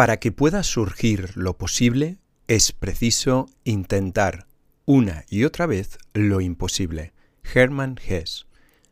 Para 0.00 0.16
que 0.16 0.32
pueda 0.32 0.62
surgir 0.62 1.32
lo 1.34 1.58
posible, 1.58 2.16
es 2.48 2.72
preciso 2.72 3.50
intentar 3.64 4.46
una 4.86 5.26
y 5.28 5.44
otra 5.44 5.66
vez 5.66 5.98
lo 6.14 6.40
imposible. 6.40 7.12
Hermann 7.44 8.00
Hesse. 8.02 8.46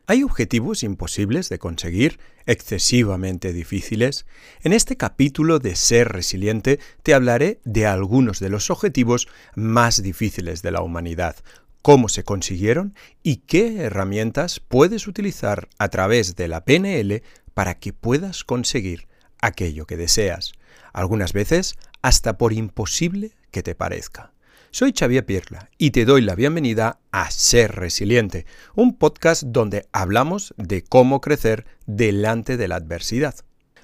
¿Hay 0.07 0.23
objetivos 0.23 0.83
imposibles 0.83 1.49
de 1.49 1.59
conseguir, 1.59 2.21
excesivamente 2.45 3.55
difíciles? 3.55 4.27
En 4.61 4.75
este 4.75 4.99
capítulo 4.99 5.61
de 5.61 5.77
Ser 5.77 6.09
Resiliente 6.09 6.79
te 7.03 7.15
hablaré 7.15 7.63
de 7.65 7.87
algunos 7.87 8.39
de 8.39 8.51
los 8.51 8.69
objetivos 8.69 9.29
más 9.57 10.03
difíciles 10.03 10.61
de 10.61 10.73
la 10.73 10.83
humanidad, 10.83 11.37
cómo 11.81 12.11
se 12.11 12.23
consiguieron 12.23 12.95
y 13.23 13.37
qué 13.37 13.79
herramientas 13.79 14.61
puedes 14.61 15.09
utilizar 15.09 15.71
a 15.79 15.89
través 15.89 16.37
de 16.37 16.49
la 16.49 16.67
PNL 16.67 17.23
para 17.55 17.79
que 17.79 17.95
puedas 17.95 18.45
conseguir 18.45 19.09
aquello 19.41 19.87
que 19.87 19.97
deseas, 19.97 20.53
algunas 20.93 21.33
veces 21.33 21.77
hasta 22.03 22.39
por 22.39 22.53
imposible 22.53 23.33
que 23.51 23.63
te 23.63 23.75
parezca. 23.75 24.33
Soy 24.71 24.93
Xavier 24.93 25.25
Pirla 25.25 25.71
y 25.79 25.93
te 25.93 26.05
doy 26.05 26.21
la 26.21 26.35
bienvenida 26.35 27.01
a 27.11 27.31
Ser 27.31 27.75
Resiliente, 27.75 28.45
un 28.75 28.97
podcast 28.97 29.45
donde 29.45 29.87
hablamos 29.93 30.53
de 30.59 30.83
cómo 30.83 31.23
crecer 31.23 31.65
delante 31.87 32.59
de 32.59 32.69
la 32.69 32.77
adversidad. 32.77 33.35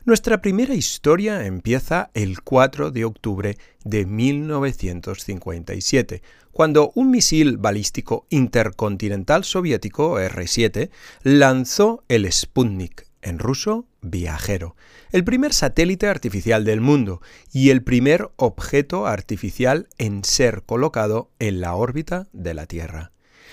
Nuestra 0.04 0.42
primera 0.42 0.74
historia 0.74 1.46
empieza 1.46 2.10
el 2.12 2.42
4 2.42 2.90
de 2.90 3.06
octubre 3.06 3.56
de 3.84 4.04
1957, 4.04 6.20
cuando 6.52 6.92
un 6.94 7.10
misil 7.10 7.56
balístico 7.56 8.26
intercontinental 8.28 9.44
soviético 9.44 10.20
R-7 10.20 10.90
lanzó 11.22 12.04
el 12.08 12.30
Sputnik, 12.30 13.06
en 13.24 13.38
ruso 13.38 13.86
viajero, 14.02 14.76
el 15.10 15.24
primer 15.24 15.52
satélite 15.52 16.06
artificial 16.06 16.64
del 16.64 16.80
mundo 16.80 17.20
y 17.52 17.70
el 17.70 17.82
primer 17.82 18.30
objeto 18.36 19.06
artificial 19.06 19.88
en 19.98 20.24
ser 20.24 20.62
colocado 20.62 21.30
en 21.38 21.60
la 21.60 21.74
órbita 21.74 22.28
de 22.32 22.54
la 22.54 22.66
Tierra. 22.66 23.10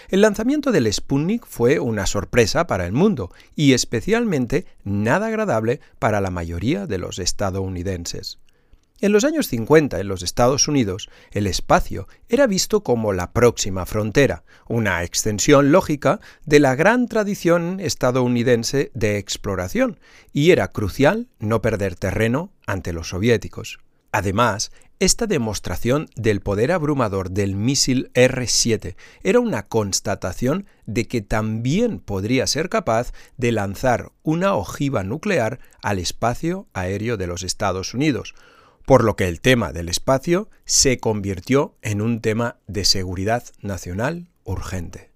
El 0.10 0.22
lanzamiento 0.22 0.72
del 0.72 0.92
Sputnik 0.92 1.46
fue 1.46 1.80
una 1.80 2.06
sorpresa 2.06 2.68
para 2.68 2.86
el 2.86 2.92
mundo 2.92 3.32
y 3.56 3.74
especialmente 3.74 4.66
nada 4.84 5.28
agradable 5.28 5.80
para 6.00 6.20
la 6.20 6.32
mayoría 6.32 6.86
de 6.86 6.98
los 6.98 7.18
estadounidenses. 7.18 8.41
En 9.02 9.14
los 9.14 9.24
años 9.24 9.48
50 9.48 10.00
en 10.00 10.08
los 10.08 10.22
Estados 10.22 10.68
Unidos, 10.68 11.10
el 11.32 11.48
espacio 11.48 12.08
era 12.30 12.46
visto 12.46 12.84
como 12.84 13.14
la 13.14 13.34
próxima 13.34 13.88
frontera, 13.88 14.44
una 14.68 15.04
extensión 15.04 15.72
lógica 15.72 16.20
de 16.46 16.60
la 16.60 16.76
gran 16.76 17.08
tradición 17.08 17.80
estadounidense 17.80 18.92
de 18.94 19.18
exploración, 19.18 20.00
y 20.34 20.52
era 20.52 20.68
crucial 20.68 21.30
no 21.40 21.64
perder 21.64 21.96
terreno 21.96 22.52
ante 22.68 22.94
los 22.94 23.10
soviéticos. 23.10 23.80
Además, 24.12 24.72
esta 25.00 25.26
demostración 25.26 26.08
del 26.16 26.42
poder 26.42 26.72
abrumador 26.72 27.32
del 27.32 27.56
misil 27.56 28.12
R-7 28.14 28.96
era 29.24 29.40
una 29.40 29.68
constatación 29.68 30.68
de 30.86 31.08
que 31.08 31.22
también 31.22 32.00
podría 32.00 32.46
ser 32.46 32.70
capaz 32.70 33.14
de 33.38 33.52
lanzar 33.52 34.12
una 34.22 34.54
ojiva 34.54 35.04
nuclear 35.04 35.60
al 35.82 35.98
espacio 35.98 36.68
aéreo 36.74 37.18
de 37.18 37.26
los 37.26 37.42
Estados 37.42 37.96
Unidos, 37.96 38.36
por 38.86 39.04
lo 39.04 39.16
que 39.16 39.28
el 39.28 39.42
tema 39.42 39.72
del 39.72 39.90
espacio 39.90 40.50
se 40.66 41.00
convirtió 41.00 41.76
en 41.82 42.02
un 42.02 42.22
tema 42.22 42.58
de 42.68 42.86
seguridad 42.86 43.44
nacional 43.62 44.28
urgente. 44.44 45.12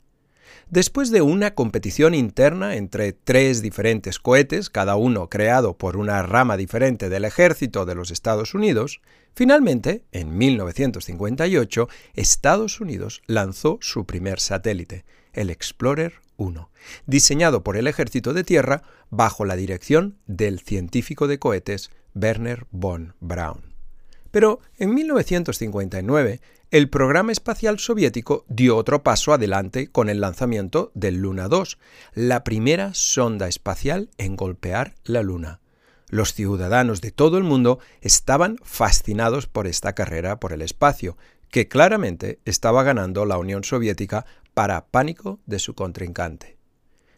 Después 0.70 1.12
de 1.12 1.22
una 1.22 1.54
competición 1.54 2.16
interna 2.16 2.76
entre 2.76 3.14
tres 3.14 3.62
diferentes 3.62 4.18
cohetes, 4.18 4.72
cada 4.72 4.96
uno 4.96 5.30
creado 5.30 5.78
por 5.78 5.96
una 5.96 6.24
rama 6.24 6.58
diferente 6.58 7.08
del 7.08 7.24
ejército 7.24 7.86
de 7.86 7.94
los 7.94 8.10
Estados 8.10 8.56
Unidos, 8.56 9.00
finalmente, 9.36 10.04
en 10.12 10.36
1958, 10.38 11.88
Estados 12.16 12.82
Unidos 12.82 13.22
lanzó 13.28 13.78
su 13.82 14.06
primer 14.06 14.40
satélite, 14.40 15.06
el 15.34 15.52
Explorer 15.52 16.25
1, 16.38 16.70
diseñado 17.06 17.64
por 17.64 17.78
el 17.78 17.88
Ejército 17.88 18.34
de 18.34 18.44
Tierra 18.44 18.84
bajo 19.10 19.46
la 19.46 19.56
dirección 19.56 20.18
del 20.28 20.60
científico 20.60 21.28
de 21.28 21.40
cohetes 21.40 21.92
Werner 22.14 22.66
von 22.72 23.14
Braun. 23.20 23.74
Pero 24.32 24.60
en 24.78 24.94
1959, 24.94 26.42
el 26.72 26.90
programa 26.90 27.32
espacial 27.32 27.80
soviético 27.80 28.44
dio 28.50 28.76
otro 28.76 29.02
paso 29.02 29.32
adelante 29.32 29.88
con 29.88 30.10
el 30.10 30.20
lanzamiento 30.20 30.92
del 30.94 31.22
Luna 31.22 31.48
2, 31.48 31.78
la 32.16 32.44
primera 32.44 32.94
sonda 32.94 33.48
espacial 33.48 34.10
en 34.18 34.36
golpear 34.36 34.96
la 35.06 35.24
Luna. 35.24 35.62
Los 36.10 36.34
ciudadanos 36.34 37.02
de 37.02 37.12
todo 37.12 37.38
el 37.38 37.44
mundo 37.44 37.80
estaban 38.02 38.58
fascinados 38.62 39.48
por 39.48 39.68
esta 39.68 39.94
carrera 39.94 40.40
por 40.40 40.54
el 40.54 40.62
espacio, 40.62 41.18
que 41.50 41.68
claramente 41.68 42.40
estaba 42.44 42.84
ganando 42.84 43.26
la 43.26 43.38
Unión 43.38 43.64
Soviética 43.64 44.26
para 44.56 44.88
pánico 44.88 45.40
de 45.46 45.60
su 45.60 45.76
contrincante. 45.76 46.56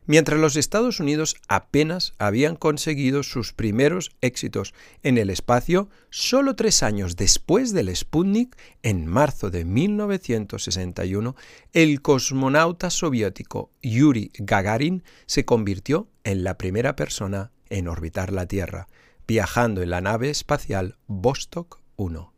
Mientras 0.08 0.40
los 0.40 0.56
Estados 0.56 1.02
Unidos 1.02 1.36
apenas 1.50 2.14
habían 2.18 2.56
conseguido 2.56 3.24
sus 3.24 3.52
primeros 3.52 4.12
éxitos 4.22 4.74
en 5.04 5.18
el 5.18 5.30
espacio, 5.30 5.90
solo 6.10 6.56
tres 6.56 6.82
años 6.82 7.18
después 7.18 7.74
del 7.74 7.94
Sputnik, 7.94 8.56
en 8.84 9.06
marzo 9.06 9.50
de 9.50 9.66
1961, 9.66 11.36
el 11.74 12.02
cosmonauta 12.02 12.90
soviético 12.90 13.72
Yuri 13.82 14.32
Gagarin 14.40 15.04
se 15.26 15.44
convirtió 15.44 16.08
en 16.24 16.46
la 16.46 16.58
primera 16.58 16.96
persona 16.96 17.52
en 17.70 17.90
orbitar 17.90 18.32
la 18.32 18.46
Tierra, 18.46 18.88
viajando 19.28 19.82
en 19.82 19.90
la 19.90 20.00
nave 20.00 20.30
espacial 20.30 20.98
Vostok 21.08 21.82
1. 21.98 22.37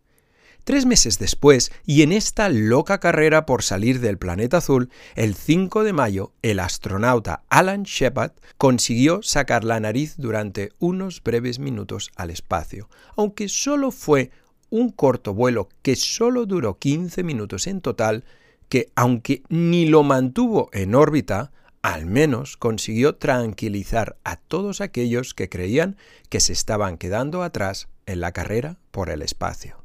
Tres 0.69 0.85
meses 0.85 1.17
después, 1.17 1.71
y 1.83 2.03
en 2.03 2.11
esta 2.11 2.47
loca 2.47 2.99
carrera 2.99 3.47
por 3.47 3.63
salir 3.63 4.01
del 4.01 4.19
planeta 4.19 4.57
azul, 4.57 4.91
el 5.15 5.33
5 5.33 5.83
de 5.83 5.93
mayo, 5.93 6.31
el 6.43 6.59
astronauta 6.59 7.41
Alan 7.49 7.81
Shepard 7.81 8.33
consiguió 8.59 9.23
sacar 9.23 9.63
la 9.63 9.79
nariz 9.79 10.13
durante 10.17 10.69
unos 10.77 11.23
breves 11.23 11.57
minutos 11.57 12.11
al 12.15 12.29
espacio, 12.29 12.87
aunque 13.17 13.49
solo 13.49 13.89
fue 13.89 14.29
un 14.69 14.91
corto 14.91 15.33
vuelo 15.33 15.69
que 15.81 15.95
solo 15.95 16.45
duró 16.45 16.77
15 16.77 17.23
minutos 17.23 17.65
en 17.65 17.81
total, 17.81 18.23
que 18.69 18.91
aunque 18.93 19.41
ni 19.49 19.87
lo 19.87 20.03
mantuvo 20.03 20.69
en 20.71 20.93
órbita, 20.93 21.51
al 21.81 22.05
menos 22.05 22.57
consiguió 22.57 23.15
tranquilizar 23.15 24.17
a 24.23 24.35
todos 24.35 24.81
aquellos 24.81 25.33
que 25.33 25.49
creían 25.49 25.97
que 26.29 26.39
se 26.39 26.53
estaban 26.53 26.99
quedando 26.99 27.41
atrás 27.41 27.87
en 28.05 28.19
la 28.19 28.33
carrera 28.33 28.77
por 28.91 29.09
el 29.09 29.23
espacio. 29.23 29.78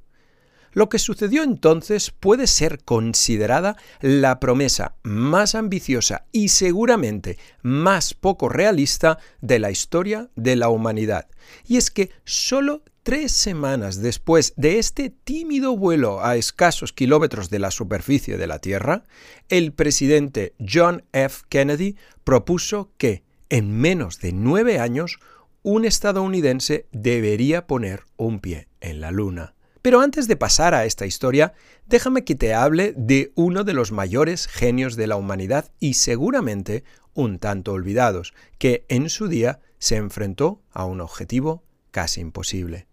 Lo 0.75 0.89
que 0.89 0.99
sucedió 0.99 1.43
entonces 1.43 2.11
puede 2.11 2.47
ser 2.47 2.83
considerada 2.85 3.77
la 4.01 4.41
promesa 4.41 4.97
más 5.05 5.55
ambiciosa 5.55 6.27
y 6.33 6.49
seguramente 6.49 7.39
más 7.63 8.13
poco 8.13 8.49
realista 8.49 9.19
de 9.41 9.61
la 9.61 9.71
historia 9.71 10.29
de 10.35 10.57
la 10.57 10.69
humanidad. 10.69 11.29
Y 11.67 11.77
es 11.77 11.91
que 11.91 12.11
solo 12.25 12.83
tres 13.05 13.33
semanas 13.33 14.03
después 14.03 14.53
de 14.57 14.81
este 14.81 15.11
tímido 15.11 15.77
vuelo 15.77 16.25
a 16.25 16.37
escasos 16.37 16.93
kilómetros 16.93 17.51
de 17.51 17.61
la 17.61 17.71
superficie 17.71 18.37
de 18.37 18.47
la 18.49 18.59
Tierra, 18.59 19.05
el 19.49 19.73
presidente 19.73 20.55
John 20.59 21.05
F. 21.13 21.43
Kennedy 21.49 21.97
propuso 22.25 22.91
que, 22.99 23.23
en 23.49 23.71
menos 23.71 24.21
de 24.21 24.33
nueve 24.33 24.81
años, 24.81 25.21
un 25.63 25.85
estadounidense 25.85 26.87
debería 26.93 27.67
poner 27.67 28.05
un 28.17 28.41
pie 28.41 28.69
en 28.81 29.01
la 29.01 29.13
Luna. 29.13 29.54
Pero 29.85 30.01
antes 30.01 30.29
de 30.29 30.37
pasar 30.37 30.73
a 30.73 30.87
esta 30.87 31.05
historia, 31.05 31.53
déjame 31.87 32.25
que 32.25 32.35
te 32.35 32.55
hable 32.55 32.95
de 32.97 33.33
uno 33.35 33.65
de 33.65 33.75
los 33.75 33.93
mayores 33.93 34.47
genios 34.47 34.97
de 34.97 35.07
la 35.07 35.17
humanidad 35.17 35.73
y 35.79 35.93
seguramente 35.93 36.85
un 37.13 37.39
tanto 37.39 37.73
olvidados, 37.73 38.33
que 38.57 38.87
en 38.89 39.11
su 39.11 39.29
día 39.29 39.61
se 39.79 39.97
enfrentó 39.97 40.63
a 40.73 40.87
un 40.87 41.03
objetivo 41.03 41.65
casi 41.91 42.23
imposible. 42.23 42.87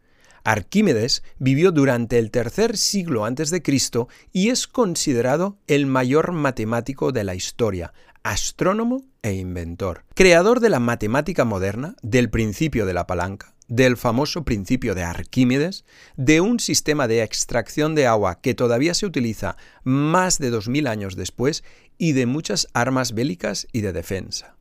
Arquímedes 0.43 1.23
vivió 1.39 1.71
durante 1.71 2.19
el 2.19 2.29
tercer 2.29 2.75
siglo 2.75 3.23
antes 3.23 3.51
de 3.51 3.61
Cristo 3.61 4.09
y 4.33 4.49
es 4.49 4.67
considerado 4.67 5.59
el 5.67 5.85
mayor 5.85 6.33
matemático 6.33 7.13
de 7.13 7.23
la 7.23 7.35
historia, 7.35 7.93
astrónomo 8.23 9.05
e 9.21 9.31
inventor, 9.31 10.03
creador 10.13 10.59
de 10.59 10.67
la 10.67 10.81
matemática 10.81 11.45
moderna, 11.45 11.95
del 12.01 12.29
principio 12.29 12.85
de 12.85 12.93
la 12.93 13.07
palanca, 13.07 13.55
del 13.71 13.95
famoso 13.95 14.43
principio 14.43 14.95
de 14.95 15.03
Arquímedes, 15.03 15.85
de 16.17 16.41
un 16.41 16.59
sistema 16.59 17.07
de 17.07 17.23
extracción 17.23 17.95
de 17.95 18.05
agua 18.05 18.41
que 18.41 18.53
todavía 18.53 18.93
se 18.93 19.05
utiliza 19.05 19.55
más 19.85 20.39
de 20.39 20.49
2000 20.49 20.87
años 20.87 21.15
después 21.15 21.63
y 21.97 22.11
de 22.11 22.25
muchas 22.25 22.67
armas 22.73 23.13
bélicas 23.13 23.67
y 23.71 23.79
de 23.79 23.93
defensa. 23.93 24.57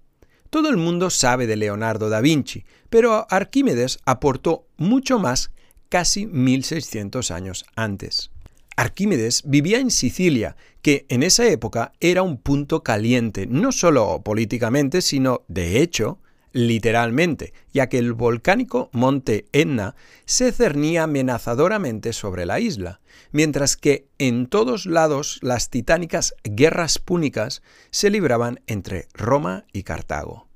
Todo 0.49 0.69
el 0.69 0.77
mundo 0.77 1.11
sabe 1.11 1.49
de 1.49 1.57
Leonardo 1.57 2.09
da 2.09 2.21
Vinci, 2.21 2.65
pero 2.89 3.27
Arquímedes 3.31 3.99
aportó 4.05 4.69
mucho 4.77 5.19
más 5.19 5.51
casi 5.89 6.27
1600 6.27 7.33
años 7.33 7.65
antes. 7.75 8.31
Arquímedes 8.77 9.43
vivía 9.45 9.81
en 9.81 9.91
Sicilia, 9.91 10.55
que 10.83 11.05
en 11.09 11.25
esa 11.25 11.49
época 11.49 11.93
era 11.99 12.23
un 12.23 12.39
punto 12.39 12.85
caliente, 12.85 13.49
no 13.49 13.73
solo 13.73 14.23
políticamente, 14.23 15.03
sino, 15.03 15.43
de 15.49 15.83
hecho, 15.83 16.21
literalmente, 16.52 17.52
ya 17.73 17.88
que 17.88 17.99
el 17.99 18.12
volcánico 18.12 18.91
monte 18.93 19.47
Etna 19.52 19.94
se 20.25 20.52
cernía 20.52 21.05
amenazadoramente 21.05 22.12
sobre 22.12 22.47
la 22.47 22.61
isla, 22.61 23.00
mientras 23.32 23.76
que 23.76 24.08
en 24.19 24.47
todos 24.47 24.87
lados 24.87 25.38
las 25.43 25.70
titánicas 25.70 26.35
guerras 26.44 26.99
púnicas 26.99 27.62
se 27.91 28.11
libraban 28.11 28.61
entre 28.67 29.08
Roma 29.14 29.64
y 29.73 29.82
Cartago. 29.82 30.49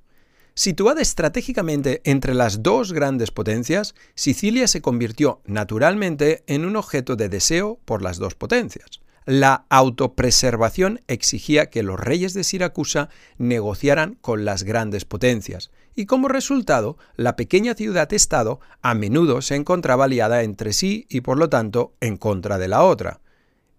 Situada 0.56 1.02
estratégicamente 1.02 2.00
entre 2.05 2.32
las 2.32 2.62
dos 2.62 2.93
grandes 2.93 3.32
potencias, 3.32 3.96
Sicilia 4.14 4.69
se 4.69 4.81
convirtió 4.81 5.43
naturalmente 5.46 6.44
en 6.46 6.64
un 6.64 6.76
objeto 6.76 7.17
de 7.17 7.29
deseo 7.29 7.81
por 7.85 8.02
las 8.02 8.19
dos 8.19 8.37
potencias. 8.37 9.00
La 9.26 9.65
autopreservación 9.71 11.00
exigía 11.09 11.71
que 11.71 11.82
los 11.82 11.99
reyes 11.99 12.35
de 12.35 12.44
Siracusa 12.44 13.09
negociaran 13.38 14.19
con 14.21 14.44
las 14.44 14.65
grandes 14.65 15.06
potencias, 15.06 15.71
y 15.94 16.06
como 16.06 16.29
resultado, 16.29 16.99
la 17.17 17.35
pequeña 17.37 17.75
ciudad-estado 17.75 18.61
a 18.82 18.94
menudo 18.94 19.41
se 19.41 19.55
encontraba 19.55 20.05
aliada 20.05 20.43
entre 20.43 20.73
sí 20.73 21.06
y 21.09 21.23
por 21.23 21.38
lo 21.38 21.49
tanto 21.49 21.94
en 22.00 22.17
contra 22.17 22.59
de 22.59 22.69
la 22.69 22.82
otra. 22.82 23.21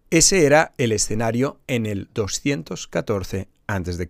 Ese 0.09 0.45
era 0.45 0.74
el 0.77 0.92
escenario 0.92 1.59
en 1.68 1.86
el 1.86 2.09
214 2.13 3.48
a.C., 3.68 4.07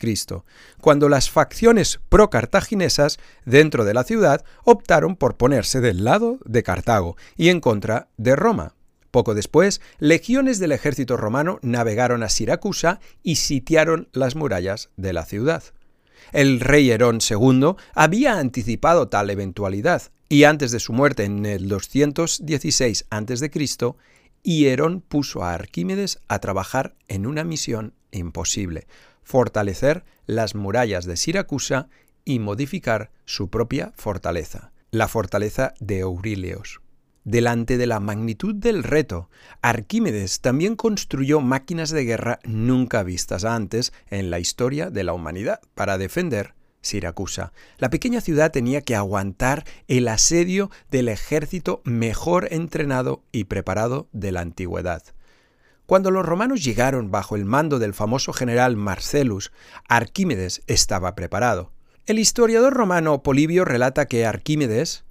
cuando 0.79 1.09
las 1.09 1.29
facciones 1.29 1.99
pro-cartaginesas 2.09 3.17
dentro 3.45 3.85
de 3.85 3.93
la 3.93 4.03
ciudad 4.03 4.43
optaron 4.63 5.15
por 5.15 5.35
ponerse 5.35 5.81
del 5.81 6.03
lado 6.03 6.39
de 6.45 6.63
Cartago 6.63 7.17
y 7.35 7.49
en 7.49 7.59
contra 7.59 8.07
de 8.17 8.35
Roma. 8.35 8.73
Poco 9.15 9.33
después, 9.33 9.79
legiones 9.97 10.59
del 10.59 10.73
ejército 10.73 11.15
romano 11.15 11.57
navegaron 11.61 12.21
a 12.21 12.27
Siracusa 12.27 12.99
y 13.23 13.37
sitiaron 13.37 14.09
las 14.11 14.35
murallas 14.35 14.89
de 14.97 15.13
la 15.13 15.23
ciudad. 15.23 15.63
El 16.33 16.59
rey 16.59 16.91
Herón 16.91 17.19
II 17.21 17.75
había 17.93 18.37
anticipado 18.39 19.07
tal 19.07 19.29
eventualidad, 19.29 20.01
y 20.27 20.43
antes 20.43 20.71
de 20.71 20.81
su 20.81 20.91
muerte 20.91 21.23
en 21.23 21.45
el 21.45 21.69
216 21.69 23.05
a.C., 23.09 23.51
Hierón 24.43 24.99
puso 24.99 25.45
a 25.45 25.53
Arquímedes 25.53 26.19
a 26.27 26.39
trabajar 26.39 26.95
en 27.07 27.25
una 27.25 27.45
misión 27.45 27.93
imposible, 28.11 28.85
fortalecer 29.23 30.03
las 30.25 30.55
murallas 30.55 31.05
de 31.05 31.15
Siracusa 31.15 31.87
y 32.25 32.39
modificar 32.39 33.11
su 33.23 33.49
propia 33.49 33.93
fortaleza, 33.95 34.73
la 34.91 35.07
fortaleza 35.07 35.73
de 35.79 36.01
Aurelios. 36.01 36.81
Delante 37.25 37.79
de 37.79 37.87
la 37.87 37.99
magnitud 37.99 38.53
del 38.53 38.83
reto, 38.83 39.31
Arquímedes 39.63 40.41
también 40.41 40.75
construyó 40.75 41.41
máquinas 41.41 41.89
de 41.89 42.05
guerra 42.05 42.39
nunca 42.43 43.01
vistas 43.01 43.45
antes 43.45 43.93
en 44.11 44.29
la 44.29 44.37
historia 44.37 44.91
de 44.91 45.03
la 45.03 45.13
humanidad 45.13 45.59
para 45.73 45.97
defender 45.97 46.53
Siracusa. 46.81 47.51
La 47.79 47.89
pequeña 47.89 48.21
ciudad 48.21 48.51
tenía 48.51 48.81
que 48.81 48.95
aguantar 48.95 49.65
el 49.87 50.07
asedio 50.07 50.69
del 50.91 51.07
ejército 51.07 51.81
mejor 51.83 52.47
entrenado 52.51 53.23
y 53.31 53.45
preparado 53.45 54.07
de 54.11 54.31
la 54.31 54.41
antigüedad. 54.41 55.01
Cuando 55.87 56.11
los 56.11 56.27
romanos 56.27 56.63
llegaron 56.63 57.09
bajo 57.09 57.35
el 57.35 57.45
mando 57.45 57.79
del 57.79 57.95
famoso 57.95 58.33
general 58.33 58.75
Marcellus, 58.75 59.51
Arquímedes 59.89 60.61
estaba 60.67 61.15
preparado. 61.15 61.71
El 62.05 62.19
historiador 62.19 62.75
romano 62.75 63.23
Polibio 63.23 63.65
relata 63.65 64.05
que 64.05 64.27
Arquímedes, 64.27 65.04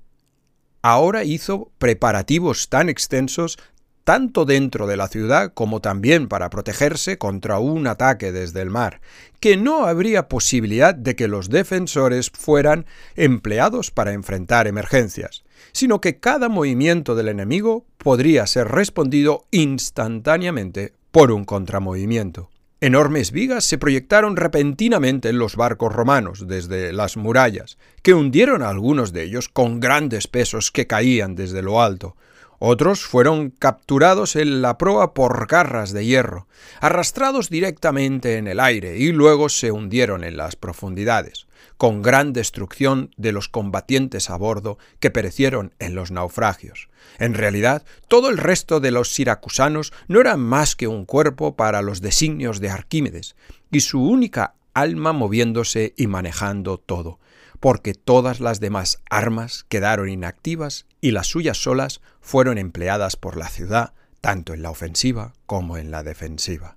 ahora 0.84 1.24
hizo 1.24 1.72
preparativos 1.78 2.68
tan 2.68 2.90
extensos 2.90 3.58
tanto 4.04 4.44
dentro 4.44 4.86
de 4.86 4.98
la 4.98 5.08
ciudad 5.08 5.54
como 5.54 5.80
también 5.80 6.28
para 6.28 6.50
protegerse 6.50 7.16
contra 7.16 7.58
un 7.58 7.86
ataque 7.86 8.32
desde 8.32 8.60
el 8.60 8.68
mar, 8.68 9.00
que 9.40 9.56
no 9.56 9.86
habría 9.86 10.28
posibilidad 10.28 10.94
de 10.94 11.16
que 11.16 11.26
los 11.26 11.48
defensores 11.48 12.30
fueran 12.30 12.84
empleados 13.16 13.90
para 13.90 14.12
enfrentar 14.12 14.66
emergencias, 14.66 15.42
sino 15.72 16.02
que 16.02 16.18
cada 16.20 16.50
movimiento 16.50 17.14
del 17.14 17.28
enemigo 17.28 17.86
podría 17.96 18.46
ser 18.46 18.68
respondido 18.68 19.46
instantáneamente 19.52 20.92
por 21.10 21.32
un 21.32 21.44
contramovimiento. 21.44 22.50
Enormes 22.84 23.32
vigas 23.32 23.64
se 23.64 23.78
proyectaron 23.78 24.36
repentinamente 24.36 25.30
en 25.30 25.38
los 25.38 25.56
barcos 25.56 25.90
romanos 25.90 26.46
desde 26.46 26.92
las 26.92 27.16
murallas, 27.16 27.78
que 28.02 28.12
hundieron 28.12 28.60
a 28.60 28.68
algunos 28.68 29.14
de 29.14 29.22
ellos 29.22 29.48
con 29.48 29.80
grandes 29.80 30.26
pesos 30.26 30.70
que 30.70 30.86
caían 30.86 31.34
desde 31.34 31.62
lo 31.62 31.80
alto. 31.80 32.14
Otros 32.58 33.00
fueron 33.00 33.48
capturados 33.48 34.36
en 34.36 34.60
la 34.60 34.76
proa 34.76 35.14
por 35.14 35.46
garras 35.46 35.94
de 35.94 36.04
hierro, 36.04 36.46
arrastrados 36.78 37.48
directamente 37.48 38.36
en 38.36 38.48
el 38.48 38.60
aire 38.60 38.98
y 38.98 39.12
luego 39.12 39.48
se 39.48 39.72
hundieron 39.72 40.22
en 40.22 40.36
las 40.36 40.54
profundidades 40.54 41.46
con 41.76 42.02
gran 42.02 42.32
destrucción 42.32 43.10
de 43.16 43.32
los 43.32 43.48
combatientes 43.48 44.30
a 44.30 44.36
bordo 44.36 44.78
que 45.00 45.10
perecieron 45.10 45.74
en 45.78 45.94
los 45.94 46.10
naufragios. 46.10 46.88
En 47.18 47.34
realidad, 47.34 47.84
todo 48.08 48.30
el 48.30 48.38
resto 48.38 48.80
de 48.80 48.90
los 48.90 49.12
siracusanos 49.12 49.92
no 50.08 50.20
eran 50.20 50.40
más 50.40 50.76
que 50.76 50.88
un 50.88 51.04
cuerpo 51.04 51.56
para 51.56 51.82
los 51.82 52.00
designios 52.00 52.60
de 52.60 52.70
Arquímedes, 52.70 53.36
y 53.70 53.80
su 53.80 54.02
única 54.02 54.54
alma 54.72 55.12
moviéndose 55.12 55.94
y 55.96 56.06
manejando 56.06 56.78
todo, 56.78 57.18
porque 57.60 57.94
todas 57.94 58.40
las 58.40 58.60
demás 58.60 59.00
armas 59.08 59.64
quedaron 59.68 60.08
inactivas 60.08 60.86
y 61.00 61.12
las 61.12 61.28
suyas 61.28 61.58
solas 61.58 62.00
fueron 62.20 62.58
empleadas 62.58 63.16
por 63.16 63.36
la 63.36 63.48
ciudad, 63.48 63.94
tanto 64.20 64.54
en 64.54 64.62
la 64.62 64.70
ofensiva 64.70 65.34
como 65.46 65.76
en 65.76 65.90
la 65.90 66.02
defensiva. 66.02 66.76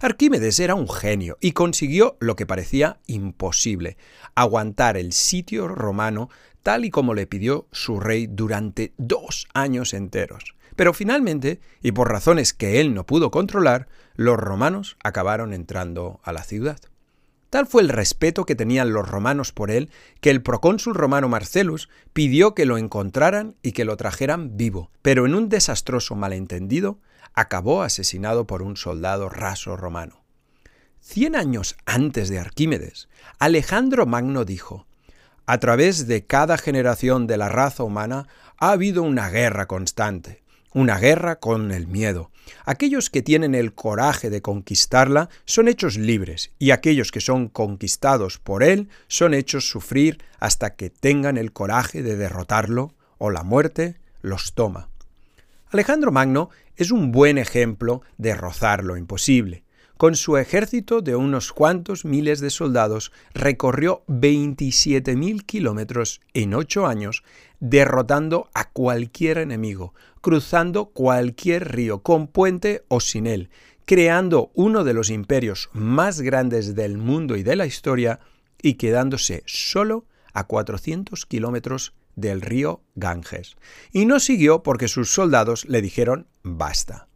Arquímedes 0.00 0.60
era 0.60 0.76
un 0.76 0.88
genio 0.88 1.38
y 1.40 1.52
consiguió 1.52 2.16
lo 2.20 2.36
que 2.36 2.46
parecía 2.46 2.98
imposible, 3.06 3.96
aguantar 4.36 4.96
el 4.96 5.12
sitio 5.12 5.66
romano 5.66 6.28
tal 6.62 6.84
y 6.84 6.90
como 6.90 7.14
le 7.14 7.26
pidió 7.26 7.66
su 7.72 7.98
rey 7.98 8.28
durante 8.28 8.92
dos 8.96 9.48
años 9.54 9.94
enteros. 9.94 10.54
Pero 10.76 10.92
finalmente, 10.92 11.60
y 11.82 11.90
por 11.92 12.10
razones 12.10 12.52
que 12.52 12.80
él 12.80 12.94
no 12.94 13.04
pudo 13.06 13.32
controlar, 13.32 13.88
los 14.14 14.36
romanos 14.36 14.96
acabaron 15.02 15.52
entrando 15.52 16.20
a 16.22 16.32
la 16.32 16.44
ciudad. 16.44 16.78
Tal 17.50 17.66
fue 17.66 17.82
el 17.82 17.88
respeto 17.88 18.44
que 18.44 18.54
tenían 18.54 18.92
los 18.92 19.08
romanos 19.08 19.52
por 19.52 19.70
él 19.70 19.90
que 20.20 20.30
el 20.30 20.42
procónsul 20.42 20.94
romano 20.94 21.28
Marcellus 21.28 21.88
pidió 22.12 22.54
que 22.54 22.66
lo 22.66 22.78
encontraran 22.78 23.56
y 23.62 23.72
que 23.72 23.84
lo 23.84 23.96
trajeran 23.96 24.56
vivo, 24.56 24.90
pero 25.02 25.26
en 25.26 25.34
un 25.34 25.48
desastroso 25.48 26.14
malentendido 26.14 27.00
acabó 27.38 27.82
asesinado 27.82 28.46
por 28.46 28.62
un 28.62 28.76
soldado 28.76 29.28
raso 29.28 29.76
romano. 29.76 30.24
Cien 31.00 31.36
años 31.36 31.76
antes 31.86 32.28
de 32.28 32.38
Arquímedes, 32.40 33.08
Alejandro 33.38 34.06
Magno 34.06 34.44
dijo, 34.44 34.86
A 35.46 35.58
través 35.58 36.08
de 36.08 36.26
cada 36.26 36.58
generación 36.58 37.28
de 37.28 37.36
la 37.36 37.48
raza 37.48 37.84
humana 37.84 38.26
ha 38.58 38.72
habido 38.72 39.04
una 39.04 39.30
guerra 39.30 39.66
constante, 39.66 40.42
una 40.74 40.98
guerra 40.98 41.36
con 41.36 41.70
el 41.70 41.86
miedo. 41.86 42.32
Aquellos 42.64 43.08
que 43.08 43.22
tienen 43.22 43.54
el 43.54 43.72
coraje 43.72 44.30
de 44.30 44.42
conquistarla 44.42 45.28
son 45.44 45.68
hechos 45.68 45.96
libres 45.96 46.50
y 46.58 46.72
aquellos 46.72 47.12
que 47.12 47.20
son 47.20 47.48
conquistados 47.48 48.38
por 48.38 48.64
él 48.64 48.88
son 49.06 49.32
hechos 49.32 49.68
sufrir 49.68 50.18
hasta 50.40 50.74
que 50.74 50.90
tengan 50.90 51.38
el 51.38 51.52
coraje 51.52 52.02
de 52.02 52.16
derrotarlo 52.16 52.94
o 53.16 53.30
la 53.30 53.44
muerte 53.44 53.96
los 54.22 54.54
toma. 54.54 54.88
Alejandro 55.70 56.10
Magno 56.10 56.48
es 56.76 56.90
un 56.90 57.12
buen 57.12 57.36
ejemplo 57.36 58.00
de 58.16 58.34
rozar 58.34 58.84
lo 58.84 58.96
imposible. 58.96 59.64
Con 59.98 60.16
su 60.16 60.38
ejército 60.38 61.02
de 61.02 61.14
unos 61.14 61.52
cuantos 61.52 62.06
miles 62.06 62.40
de 62.40 62.48
soldados 62.48 63.12
recorrió 63.34 64.02
27.000 64.06 65.44
kilómetros 65.44 66.22
en 66.32 66.54
ocho 66.54 66.86
años, 66.86 67.22
derrotando 67.60 68.48
a 68.54 68.70
cualquier 68.70 69.38
enemigo, 69.38 69.92
cruzando 70.22 70.86
cualquier 70.86 71.70
río, 71.74 72.02
con 72.02 72.28
puente 72.28 72.84
o 72.88 73.00
sin 73.00 73.26
él, 73.26 73.50
creando 73.84 74.50
uno 74.54 74.84
de 74.84 74.94
los 74.94 75.10
imperios 75.10 75.68
más 75.74 76.22
grandes 76.22 76.76
del 76.76 76.96
mundo 76.96 77.36
y 77.36 77.42
de 77.42 77.56
la 77.56 77.66
historia 77.66 78.20
y 78.62 78.74
quedándose 78.74 79.42
solo 79.44 80.06
a 80.32 80.44
400 80.44 81.26
kilómetros 81.26 81.92
del 82.20 82.40
río 82.40 82.82
Ganges, 82.94 83.56
y 83.92 84.06
no 84.06 84.20
siguió 84.20 84.62
porque 84.62 84.88
sus 84.88 85.12
soldados 85.12 85.64
le 85.66 85.82
dijeron 85.82 86.28
basta. 86.42 87.08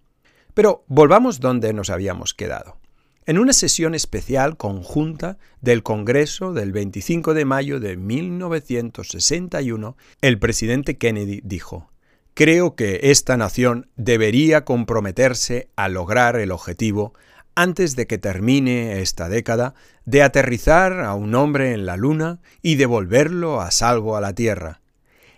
Pero 0.55 0.85
volvamos 0.89 1.41
donde 1.41 1.73
nos 1.73 1.91
habíamos 1.91 2.35
quedado. 2.35 2.79
En 3.25 3.39
una 3.39 3.53
sesión 3.53 3.95
especial 3.95 4.57
conjunta 4.57 5.39
del 5.61 5.85
Congreso 5.85 6.53
del 6.53 6.73
25 6.73 7.35
de 7.35 7.45
mayo 7.45 7.79
de 7.79 7.97
1961, 7.97 9.97
el 10.21 10.41
presidente 10.41 10.99
Kennedy 10.99 11.41
dijo, 11.45 11.89
Creo 12.35 12.75
que 12.75 12.99
esta 13.05 13.37
nación 13.37 13.89
debería 13.97 14.65
comprometerse 14.65 15.71
a 15.77 15.89
lograr 15.89 16.37
el 16.37 16.51
objetivo 16.51 17.13
antes 17.55 17.95
de 17.95 18.07
que 18.07 18.19
termine 18.19 19.01
esta 19.01 19.29
década 19.29 19.75
de 20.05 20.23
aterrizar 20.23 21.01
a 21.01 21.15
un 21.15 21.35
hombre 21.35 21.75
en 21.75 21.87
la 21.87 21.97
Luna 21.97 22.41
y 22.61 22.75
devolverlo 22.75 23.61
a 23.61 23.71
salvo 23.71 24.17
a 24.17 24.21
la 24.21 24.35
Tierra, 24.35 24.82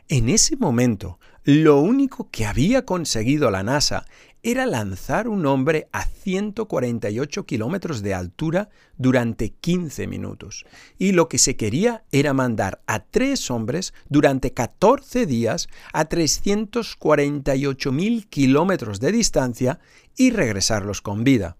en 0.08 0.28
ese 0.28 0.56
momento, 0.56 1.20
lo 1.44 1.78
único 1.80 2.28
que 2.30 2.46
había 2.46 2.84
conseguido 2.84 3.50
la 3.50 3.62
NASA 3.62 4.04
era 4.42 4.66
lanzar 4.66 5.26
un 5.26 5.46
hombre 5.46 5.88
a 5.92 6.04
148 6.04 7.46
kilómetros 7.46 8.02
de 8.02 8.12
altura 8.12 8.68
durante 8.98 9.48
15 9.50 10.06
minutos. 10.06 10.66
Y 10.98 11.12
lo 11.12 11.30
que 11.30 11.38
se 11.38 11.56
quería 11.56 12.04
era 12.12 12.34
mandar 12.34 12.82
a 12.86 12.98
tres 13.00 13.50
hombres 13.50 13.94
durante 14.10 14.52
14 14.52 15.24
días 15.24 15.68
a 15.94 16.06
348.000 16.08 18.28
kilómetros 18.28 19.00
de 19.00 19.12
distancia 19.12 19.78
y 20.14 20.28
regresarlos 20.30 21.00
con 21.00 21.24
vida. 21.24 21.56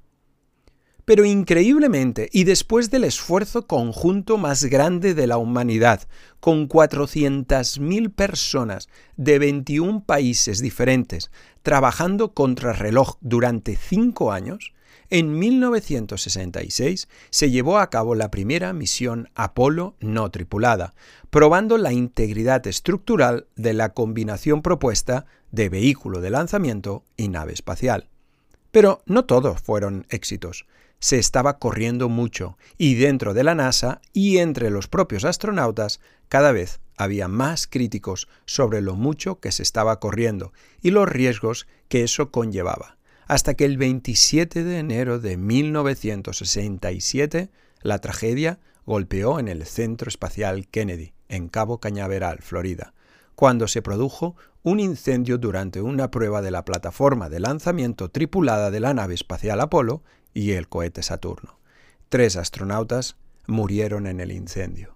Pero 1.05 1.27
increíblemente, 1.27 2.31
y 2.33 2.45
después 2.45 2.91
del 2.91 3.05
esfuerzo 3.05 3.67
conjunto 3.67 4.39
más 4.39 4.65
grande 4.65 5.13
de 5.13 5.27
la 5.27 5.37
humanidad, 5.37 6.09
con 6.41 6.67
400.000 6.67 8.15
personas 8.15 8.89
de 9.17 9.39
21 9.39 10.05
países 10.05 10.61
diferentes 10.61 11.31
trabajando 11.63 12.33
contra 12.33 12.73
reloj 12.73 13.17
durante 13.21 13.77
cinco 13.77 14.33
años, 14.33 14.73
en 15.11 15.39
1966 15.39 17.09
se 17.29 17.51
llevó 17.51 17.79
a 17.79 17.91
cabo 17.91 18.15
la 18.15 18.31
primera 18.31 18.73
misión 18.73 19.29
Apolo 19.35 19.97
no 20.01 20.31
tripulada, 20.31 20.95
probando 21.29 21.77
la 21.77 21.93
integridad 21.93 22.67
estructural 22.67 23.47
de 23.57 23.75
la 23.75 23.91
combinación 23.91 24.63
propuesta 24.63 25.27
de 25.53 25.69
vehículo 25.69 26.21
de 26.21 26.31
lanzamiento 26.31 27.05
y 27.17 27.29
nave 27.29 27.53
espacial. 27.53 28.09
Pero 28.71 29.03
no 29.07 29.25
todos 29.25 29.61
fueron 29.61 30.07
éxitos 30.09 30.67
se 31.05 31.19
estaba 31.19 31.59
corriendo 31.59 32.09
mucho 32.09 32.57
y 32.79 32.95
dentro 32.95 33.35
de 33.35 33.45
la 33.45 33.55
NASA 33.55 34.01
y 34.15 34.39
entre 34.39 34.71
los 34.71 34.89
propios 34.89 35.27
astronautas 35.27 36.01
cada 36.31 36.51
vez 36.51 36.81
había 36.97 37.29
más 37.29 37.67
críticos 37.67 38.27
sobre 38.47 38.81
lo 38.81 38.95
mucho 38.95 39.39
que 39.39 39.53
se 39.53 39.63
estaba 39.63 40.01
corriendo 40.01 40.55
y 40.81 40.93
los 40.93 41.07
riesgos 41.07 41.67
que 41.89 42.05
eso 42.05 42.31
conllevaba, 42.31 42.97
hasta 43.27 43.53
que 43.53 43.67
el 43.67 43.77
27 43.77 44.65
de 44.65 44.79
enero 44.79 45.19
de 45.19 45.37
1967 45.37 47.51
la 47.83 47.99
tragedia 47.99 48.59
golpeó 48.87 49.39
en 49.39 49.49
el 49.49 49.67
Centro 49.67 50.09
Espacial 50.09 50.69
Kennedy, 50.69 51.13
en 51.29 51.51
Cabo 51.51 51.81
Cañaveral, 51.81 52.39
Florida, 52.41 52.95
cuando 53.35 53.69
se 53.69 53.83
produjo 53.83 54.37
un 54.63 54.81
incendio 54.81 55.37
durante 55.37 55.83
una 55.83 56.11
prueba 56.11 56.41
de 56.41 56.51
la 56.51 56.65
plataforma 56.65 57.29
de 57.29 57.41
lanzamiento 57.41 58.09
tripulada 58.09 58.71
de 58.71 58.81
la 58.81 58.95
nave 58.95 59.13
espacial 59.13 59.61
Apolo 59.61 60.03
y 60.35 60.53
el 60.53 60.69
cohete 60.69 61.03
Saturno. 61.03 61.59
Tres 62.09 62.37
astronautas 62.37 63.17
murieron 63.47 64.07
en 64.07 64.21
el 64.21 64.33
incendio. 64.33 64.95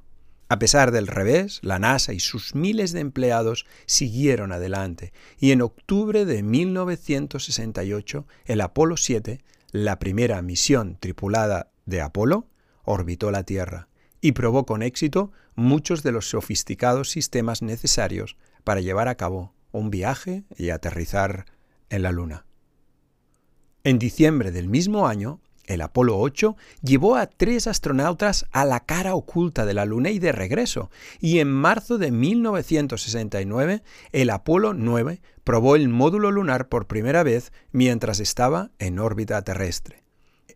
A 0.51 0.59
pesar 0.59 0.93
del 0.93 1.07
revés, 1.07 1.61
la 1.63 1.79
NASA 1.79 2.15
y 2.15 2.21
sus 2.21 2.55
miles 2.55 2.93
de 2.93 3.01
empleados 3.01 3.67
siguieron 3.87 4.51
adelante 4.53 5.13
y 5.39 5.53
en 5.53 5.61
octubre 5.61 6.25
de 6.25 6.43
1968 6.43 8.27
el 8.47 8.61
Apolo 8.63 8.97
7, 8.97 9.41
la 9.73 9.99
primera 9.99 10.41
misión 10.41 10.97
tripulada 10.99 11.71
de 11.85 12.01
Apolo, 12.01 12.47
orbitó 12.85 13.31
la 13.31 13.43
Tierra 13.43 13.89
y 14.23 14.33
probó 14.33 14.65
con 14.65 14.83
éxito 14.83 15.33
muchos 15.55 16.03
de 16.03 16.13
los 16.13 16.31
sofisticados 16.31 17.11
sistemas 17.11 17.61
necesarios 17.61 18.37
para 18.65 18.81
llevar 18.81 19.09
a 19.09 19.17
cabo 19.17 19.53
un 19.71 19.91
viaje 19.91 20.45
y 20.57 20.71
aterrizar 20.71 21.45
en 21.91 22.03
la 22.03 22.13
Luna. 22.13 22.48
En 23.89 23.99
diciembre 23.99 24.51
del 24.51 24.69
mismo 24.69 25.09
año, 25.09 25.41
el 25.65 25.81
Apolo 25.81 26.19
8 26.19 26.59
llevó 26.83 27.17
a 27.17 27.25
tres 27.27 27.67
astronautas 27.67 28.45
a 28.53 28.67
la 28.67 28.81
cara 28.81 29.15
oculta 29.15 29.65
de 29.65 29.73
la 29.73 29.87
Luna 29.87 30.11
y 30.11 30.19
de 30.19 30.31
regreso, 30.31 30.91
y 31.21 31.39
en 31.39 31.51
marzo 31.51 31.97
de 31.97 32.11
1969 32.11 33.83
el 34.13 34.29
Apolo 34.29 34.75
9 34.75 35.23
probó 35.43 35.75
el 35.75 35.89
módulo 35.89 36.31
lunar 36.31 36.69
por 36.69 36.87
primera 36.87 37.23
vez 37.23 37.51
mientras 37.73 38.21
estaba 38.21 38.73
en 38.79 38.99
órbita 38.99 39.41
terrestre. 39.41 40.05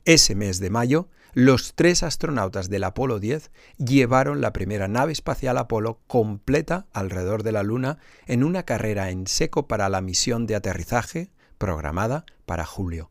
Ese 0.05 0.35
mes 0.35 0.61
de 0.61 0.69
mayo, 0.69 1.09
los 1.33 1.73
tres 1.75 2.03
astronautas 2.03 2.69
del 2.69 2.85
Apolo 2.85 3.19
10 3.19 3.51
llevaron 3.79 4.43
la 4.43 4.53
primera 4.53 4.89
nave 4.89 5.13
espacial 5.13 5.57
Apolo 5.57 6.01
completa 6.07 6.85
alrededor 6.93 7.45
de 7.45 7.53
la 7.53 7.63
Luna 7.63 7.97
en 8.27 8.45
una 8.45 8.65
carrera 8.65 9.09
en 9.09 9.27
seco 9.27 9.69
para 9.69 9.89
la 9.89 10.03
misión 10.03 10.47
de 10.47 10.55
aterrizaje 10.55 11.31
programada 11.57 12.27
para 12.45 12.67
julio. 12.67 13.09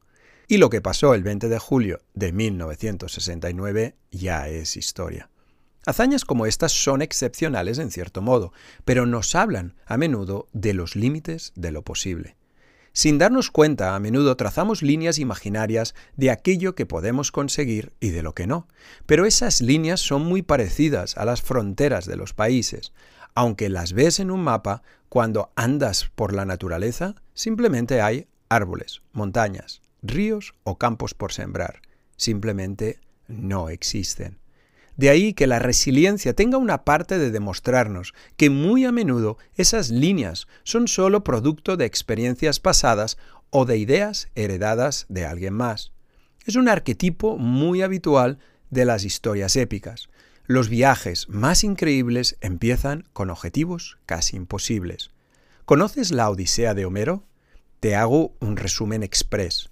Y 0.51 0.57
lo 0.57 0.69
que 0.69 0.81
pasó 0.81 1.13
el 1.13 1.23
20 1.23 1.47
de 1.47 1.59
julio 1.59 2.01
de 2.13 2.33
1969 2.33 3.95
ya 4.11 4.49
es 4.49 4.75
historia. 4.75 5.29
Hazañas 5.85 6.25
como 6.25 6.45
estas 6.45 6.73
son 6.73 7.01
excepcionales 7.01 7.79
en 7.79 7.89
cierto 7.89 8.21
modo, 8.21 8.51
pero 8.83 9.05
nos 9.05 9.33
hablan 9.33 9.75
a 9.85 9.95
menudo 9.95 10.49
de 10.51 10.73
los 10.73 10.97
límites 10.97 11.53
de 11.55 11.71
lo 11.71 11.83
posible. 11.83 12.35
Sin 12.91 13.17
darnos 13.17 13.49
cuenta, 13.49 13.95
a 13.95 13.99
menudo 14.01 14.35
trazamos 14.35 14.81
líneas 14.81 15.19
imaginarias 15.19 15.95
de 16.17 16.31
aquello 16.31 16.75
que 16.75 16.85
podemos 16.85 17.31
conseguir 17.31 17.93
y 18.01 18.09
de 18.09 18.21
lo 18.21 18.35
que 18.35 18.45
no, 18.45 18.67
pero 19.05 19.25
esas 19.25 19.61
líneas 19.61 20.01
son 20.01 20.25
muy 20.25 20.41
parecidas 20.41 21.15
a 21.15 21.23
las 21.23 21.41
fronteras 21.41 22.05
de 22.05 22.17
los 22.17 22.33
países. 22.33 22.91
Aunque 23.35 23.69
las 23.69 23.93
ves 23.93 24.19
en 24.19 24.29
un 24.29 24.43
mapa, 24.43 24.83
cuando 25.07 25.53
andas 25.55 26.11
por 26.13 26.33
la 26.33 26.43
naturaleza, 26.43 27.15
simplemente 27.33 28.01
hay 28.01 28.27
árboles, 28.49 29.01
montañas, 29.13 29.81
ríos 30.01 30.53
o 30.63 30.77
campos 30.77 31.13
por 31.13 31.33
sembrar. 31.33 31.81
Simplemente 32.17 32.99
no 33.27 33.69
existen. 33.69 34.39
De 34.97 35.09
ahí 35.09 35.33
que 35.33 35.47
la 35.47 35.57
resiliencia 35.57 36.35
tenga 36.35 36.57
una 36.57 36.83
parte 36.83 37.17
de 37.17 37.31
demostrarnos 37.31 38.13
que 38.37 38.49
muy 38.49 38.85
a 38.85 38.91
menudo 38.91 39.37
esas 39.55 39.89
líneas 39.89 40.47
son 40.63 40.87
solo 40.87 41.23
producto 41.23 41.77
de 41.77 41.85
experiencias 41.85 42.59
pasadas 42.59 43.17
o 43.49 43.65
de 43.65 43.77
ideas 43.77 44.27
heredadas 44.35 45.05
de 45.09 45.25
alguien 45.25 45.53
más. 45.55 45.91
Es 46.45 46.55
un 46.55 46.69
arquetipo 46.69 47.37
muy 47.37 47.81
habitual 47.81 48.37
de 48.69 48.85
las 48.85 49.03
historias 49.03 49.55
épicas. 49.55 50.09
Los 50.45 50.69
viajes 50.69 51.27
más 51.29 51.63
increíbles 51.63 52.37
empiezan 52.41 53.07
con 53.13 53.29
objetivos 53.29 53.97
casi 54.05 54.37
imposibles. 54.37 55.11
¿Conoces 55.65 56.11
la 56.11 56.29
Odisea 56.29 56.73
de 56.73 56.85
Homero? 56.85 57.23
Te 57.79 57.95
hago 57.95 58.35
un 58.39 58.57
resumen 58.57 59.01
express. 59.01 59.70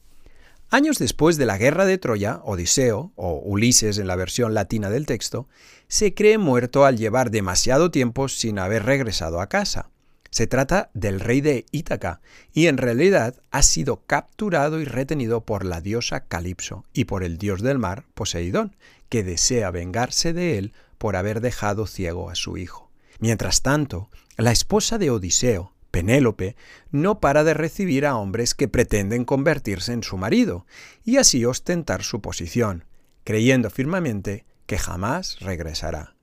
Años 0.72 1.00
después 1.00 1.38
de 1.38 1.48
la 1.48 1.58
guerra 1.58 1.86
de 1.86 1.98
Troya, 1.98 2.42
Odiseo, 2.44 3.12
o 3.16 3.42
Ulises 3.44 3.98
en 3.98 4.06
la 4.06 4.16
versión 4.16 4.54
latina 4.54 4.92
del 4.92 5.08
texto, 5.08 5.48
se 5.88 6.14
cree 6.14 6.38
muerto 6.38 6.86
al 6.86 6.96
llevar 6.96 7.32
demasiado 7.32 7.90
tiempo 7.90 8.28
sin 8.28 8.60
haber 8.60 8.86
regresado 8.86 9.42
a 9.42 9.50
casa. 9.50 9.90
Se 10.30 10.46
trata 10.46 10.92
del 10.94 11.22
rey 11.22 11.42
de 11.42 11.66
Ítaca, 11.72 12.22
y 12.54 12.68
en 12.68 12.78
realidad 12.78 13.42
ha 13.50 13.64
sido 13.64 14.04
capturado 14.06 14.80
y 14.80 14.86
retenido 14.86 15.42
por 15.42 15.66
la 15.66 15.82
diosa 15.82 16.26
Calipso 16.26 16.86
y 16.94 17.06
por 17.06 17.24
el 17.24 17.40
dios 17.40 17.64
del 17.64 17.80
mar, 17.80 18.06
Poseidón, 18.14 18.76
que 19.10 19.24
desea 19.24 19.72
vengarse 19.72 20.34
de 20.34 20.60
él 20.60 20.74
por 21.00 21.16
haber 21.16 21.42
dejado 21.42 21.88
ciego 21.88 22.30
a 22.30 22.36
su 22.36 22.58
hijo. 22.58 22.92
Mientras 23.18 23.64
tanto, 23.64 24.10
la 24.38 24.52
esposa 24.52 25.00
de 25.00 25.10
Odiseo, 25.10 25.74
Penélope 25.92 26.56
no 26.92 27.20
para 27.20 27.44
de 27.44 27.54
recibir 27.54 28.06
a 28.06 28.16
hombres 28.16 28.54
que 28.54 28.68
pretenden 28.68 29.26
convertirse 29.26 29.94
en 29.94 30.04
su 30.04 30.18
marido 30.18 30.66
y 31.04 31.18
así 31.18 31.46
ostentar 31.46 32.04
su 32.04 32.22
posición, 32.22 32.86
creyendo 33.24 33.70
firmemente 33.70 34.46
que 34.66 34.78
jamás 34.78 35.40
regresará. 35.40 36.16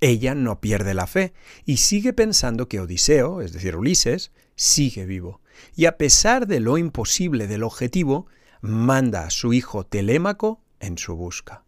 Ella 0.00 0.34
no 0.34 0.60
pierde 0.60 0.94
la 0.94 1.06
fe 1.06 1.32
y 1.64 1.78
sigue 1.78 2.12
pensando 2.12 2.68
que 2.68 2.80
Odiseo, 2.80 3.40
es 3.40 3.52
decir, 3.52 3.76
Ulises, 3.76 4.32
sigue 4.54 5.06
vivo, 5.06 5.40
y 5.74 5.86
a 5.86 5.96
pesar 5.96 6.46
de 6.46 6.60
lo 6.60 6.76
imposible 6.78 7.46
del 7.46 7.62
objetivo, 7.62 8.26
manda 8.60 9.24
a 9.24 9.30
su 9.30 9.52
hijo 9.52 9.84
Telémaco 9.84 10.62
en 10.80 10.98
su 10.98 11.16
busca. 11.16 11.65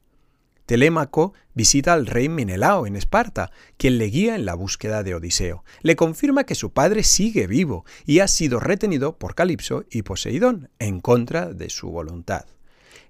Telémaco 0.69 1.33
visita 1.55 1.95
al 1.95 2.05
rey 2.05 2.29
Menelao 2.29 2.87
en 2.87 2.95
Esparta, 2.95 3.51
quien 3.79 3.97
le 3.97 4.05
guía 4.05 4.35
en 4.35 4.45
la 4.45 4.53
búsqueda 4.53 5.03
de 5.03 5.15
Odiseo. 5.15 5.65
Le 5.81 5.97
confirma 5.97 6.45
que 6.45 6.55
su 6.55 6.75
padre 6.75 7.05
sigue 7.05 7.47
vivo 7.47 7.87
y 8.05 8.19
ha 8.19 8.29
sido 8.29 8.61
retenido 8.61 9.17
por 9.17 9.35
Calipso 9.35 9.87
y 9.91 10.03
Poseidón 10.03 10.69
en 10.79 11.01
contra 11.01 11.55
de 11.55 11.71
su 11.71 11.89
voluntad. 11.89 12.45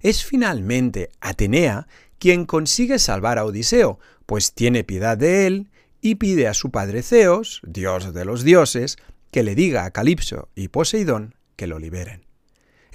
Es 0.02 0.24
finalmente 0.24 1.10
Atenea 1.20 1.88
quien 2.20 2.46
consigue 2.46 3.00
salvar 3.00 3.38
a 3.38 3.44
Odiseo, 3.44 3.98
pues 4.24 4.52
tiene 4.52 4.84
piedad 4.84 5.18
de 5.18 5.48
él 5.48 5.70
y 6.00 6.14
pide 6.14 6.46
a 6.46 6.54
su 6.54 6.70
padre 6.70 7.02
Zeus, 7.02 7.60
dios 7.66 8.14
de 8.14 8.24
los 8.24 8.44
dioses, 8.44 8.98
que 9.32 9.42
le 9.42 9.56
diga 9.56 9.84
a 9.84 9.90
Calipso 9.90 10.48
y 10.54 10.68
Poseidón 10.68 11.34
que 11.56 11.66
lo 11.66 11.80
liberen. 11.80 12.27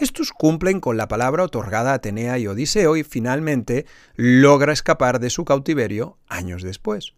Estos 0.03 0.33
cumplen 0.33 0.81
con 0.81 0.97
la 0.97 1.07
palabra 1.07 1.43
otorgada 1.43 1.91
a 1.91 1.93
Atenea 1.93 2.37
y 2.37 2.45
Odiseo 2.45 2.97
y 2.97 3.05
finalmente 3.05 3.85
logra 4.17 4.73
escapar 4.73 5.21
de 5.21 5.29
su 5.29 5.45
cautiverio 5.45 6.17
años 6.27 6.61
después. 6.61 7.13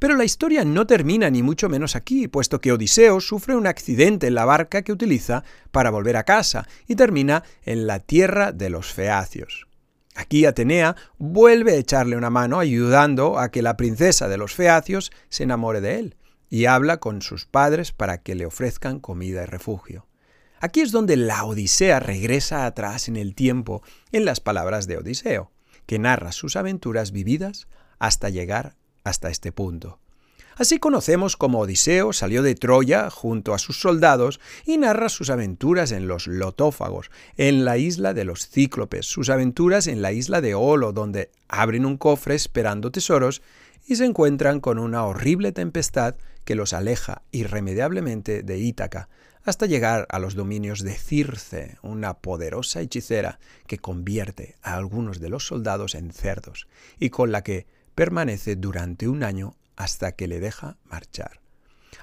Pero 0.00 0.16
la 0.16 0.24
historia 0.24 0.64
no 0.64 0.88
termina 0.88 1.30
ni 1.30 1.44
mucho 1.44 1.68
menos 1.68 1.94
aquí, 1.94 2.26
puesto 2.26 2.60
que 2.60 2.72
Odiseo 2.72 3.20
sufre 3.20 3.54
un 3.54 3.68
accidente 3.68 4.26
en 4.26 4.34
la 4.34 4.44
barca 4.44 4.82
que 4.82 4.90
utiliza 4.90 5.44
para 5.70 5.90
volver 5.90 6.16
a 6.16 6.24
casa 6.24 6.66
y 6.88 6.96
termina 6.96 7.44
en 7.64 7.86
la 7.86 8.00
tierra 8.00 8.50
de 8.50 8.70
los 8.70 8.92
feacios. 8.92 9.68
Aquí 10.16 10.46
Atenea 10.46 10.96
vuelve 11.18 11.74
a 11.74 11.78
echarle 11.78 12.16
una 12.16 12.30
mano 12.30 12.58
ayudando 12.58 13.38
a 13.38 13.52
que 13.52 13.62
la 13.62 13.76
princesa 13.76 14.26
de 14.26 14.36
los 14.36 14.52
feacios 14.52 15.12
se 15.28 15.44
enamore 15.44 15.80
de 15.80 16.00
él, 16.00 16.16
y 16.50 16.64
habla 16.64 16.96
con 16.96 17.22
sus 17.22 17.46
padres 17.46 17.92
para 17.92 18.18
que 18.18 18.34
le 18.34 18.46
ofrezcan 18.46 18.98
comida 18.98 19.44
y 19.44 19.46
refugio. 19.46 20.08
Aquí 20.60 20.80
es 20.80 20.90
donde 20.90 21.16
la 21.16 21.44
Odisea 21.44 22.00
regresa 22.00 22.66
atrás 22.66 23.08
en 23.08 23.16
el 23.16 23.34
tiempo 23.34 23.82
en 24.12 24.24
las 24.24 24.40
palabras 24.40 24.86
de 24.86 24.96
Odiseo, 24.96 25.50
que 25.86 25.98
narra 25.98 26.32
sus 26.32 26.56
aventuras 26.56 27.12
vividas 27.12 27.68
hasta 27.98 28.30
llegar 28.30 28.74
hasta 29.04 29.30
este 29.30 29.52
punto. 29.52 30.00
Así 30.56 30.78
conocemos 30.78 31.36
cómo 31.36 31.60
Odiseo 31.60 32.14
salió 32.14 32.42
de 32.42 32.54
Troya 32.54 33.10
junto 33.10 33.52
a 33.52 33.58
sus 33.58 33.78
soldados 33.78 34.40
y 34.64 34.78
narra 34.78 35.10
sus 35.10 35.28
aventuras 35.28 35.92
en 35.92 36.08
los 36.08 36.26
Lotófagos, 36.26 37.10
en 37.36 37.66
la 37.66 37.76
isla 37.76 38.14
de 38.14 38.24
los 38.24 38.48
Cíclopes, 38.48 39.04
sus 39.04 39.28
aventuras 39.28 39.86
en 39.86 40.00
la 40.00 40.12
isla 40.12 40.40
de 40.40 40.54
Olo, 40.54 40.92
donde 40.92 41.30
abren 41.46 41.84
un 41.84 41.98
cofre 41.98 42.34
esperando 42.34 42.90
tesoros 42.90 43.42
y 43.86 43.96
se 43.96 44.06
encuentran 44.06 44.60
con 44.60 44.78
una 44.78 45.04
horrible 45.04 45.52
tempestad 45.52 46.14
que 46.46 46.54
los 46.54 46.72
aleja 46.72 47.20
irremediablemente 47.32 48.42
de 48.42 48.58
Ítaca, 48.58 49.10
hasta 49.46 49.66
llegar 49.66 50.06
a 50.10 50.18
los 50.18 50.34
dominios 50.34 50.82
de 50.82 50.94
Circe, 50.94 51.78
una 51.82 52.14
poderosa 52.14 52.80
hechicera 52.80 53.38
que 53.66 53.78
convierte 53.78 54.56
a 54.62 54.74
algunos 54.74 55.20
de 55.20 55.30
los 55.30 55.46
soldados 55.46 55.94
en 55.94 56.12
cerdos 56.12 56.66
y 56.98 57.10
con 57.10 57.32
la 57.32 57.42
que 57.42 57.66
permanece 57.94 58.56
durante 58.56 59.08
un 59.08 59.22
año 59.22 59.56
hasta 59.76 60.12
que 60.12 60.26
le 60.26 60.40
deja 60.40 60.76
marchar. 60.84 61.40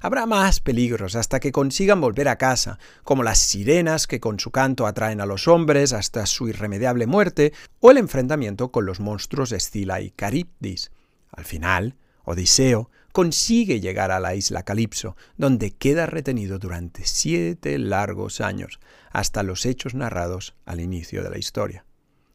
Habrá 0.01 0.25
más 0.25 0.59
peligros 0.59 1.15
hasta 1.15 1.39
que 1.39 1.51
consigan 1.51 2.01
volver 2.01 2.27
a 2.27 2.37
casa, 2.37 2.79
como 3.03 3.23
las 3.23 3.39
sirenas 3.39 4.07
que 4.07 4.19
con 4.19 4.39
su 4.39 4.51
canto 4.51 4.87
atraen 4.87 5.21
a 5.21 5.25
los 5.25 5.47
hombres 5.47 5.93
hasta 5.93 6.25
su 6.25 6.49
irremediable 6.49 7.07
muerte, 7.07 7.53
o 7.79 7.91
el 7.91 7.97
enfrentamiento 7.97 8.71
con 8.71 8.85
los 8.85 8.99
monstruos 8.99 9.51
Escila 9.51 10.01
y 10.01 10.11
Caribdis. 10.11 10.91
Al 11.31 11.45
final, 11.45 11.95
Odiseo 12.25 12.89
consigue 13.13 13.79
llegar 13.79 14.11
a 14.11 14.19
la 14.19 14.35
isla 14.35 14.63
Calipso, 14.63 15.15
donde 15.37 15.71
queda 15.71 16.07
retenido 16.07 16.59
durante 16.59 17.05
siete 17.05 17.77
largos 17.77 18.41
años, 18.41 18.79
hasta 19.11 19.43
los 19.43 19.65
hechos 19.65 19.93
narrados 19.93 20.55
al 20.65 20.81
inicio 20.81 21.23
de 21.23 21.29
la 21.29 21.37
historia. 21.37 21.85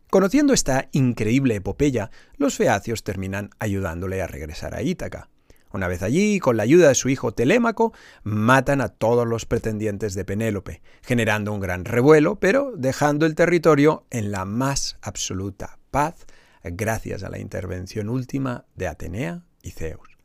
Conociendo 0.08 0.54
esta 0.54 0.88
increíble 0.92 1.56
epopeya, 1.56 2.11
los 2.37 2.56
feacios 2.56 3.02
terminan 3.04 3.50
ayudándole 3.58 4.23
a 4.23 4.26
regresar 4.26 4.75
a 4.75 4.80
Ítaca. 4.80 5.28
Una 5.70 5.88
vez 5.88 6.02
allí, 6.02 6.38
con 6.38 6.56
la 6.56 6.62
ayuda 6.62 6.88
de 6.88 6.94
su 6.94 7.11
hijo 7.11 7.32
Telémaco, 7.32 7.92
matan 8.23 8.80
a 8.80 8.88
todos 8.88 9.26
los 9.26 9.44
pretendientes 9.44 10.14
de 10.14 10.25
Penélope, 10.25 10.80
generando 11.02 11.52
un 11.52 11.61
gran 11.61 11.85
revuelo, 11.85 12.40
pero 12.40 12.73
dejando 12.76 13.26
el 13.26 13.35
territorio 13.35 14.06
en 14.11 14.30
la 14.30 14.47
más 14.47 14.97
absoluta 15.02 15.78
paz 15.90 16.25
gracias 16.62 17.23
a 17.23 17.28
la 17.28 17.38
intervención 17.38 18.08
última 18.08 18.64
de 18.76 18.87
Atenea 18.87 19.42
y 19.62 19.73
Zeus. 19.73 20.17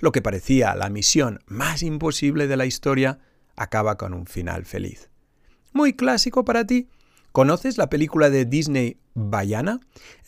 Lo 0.00 0.12
que 0.12 0.22
parecía 0.22 0.74
la 0.74 0.90
misión 0.90 1.40
más 1.46 1.82
imposible 1.82 2.46
de 2.46 2.56
la 2.56 2.66
historia 2.66 3.20
acaba 3.56 3.96
con 3.96 4.14
un 4.14 4.26
final 4.26 4.64
feliz. 4.64 5.10
Muy 5.72 5.92
clásico 5.92 6.44
para 6.44 6.66
ti, 6.66 6.88
¿Conoces 7.32 7.78
la 7.78 7.88
película 7.88 8.28
de 8.28 8.44
Disney 8.44 8.96
Bayana? 9.14 9.78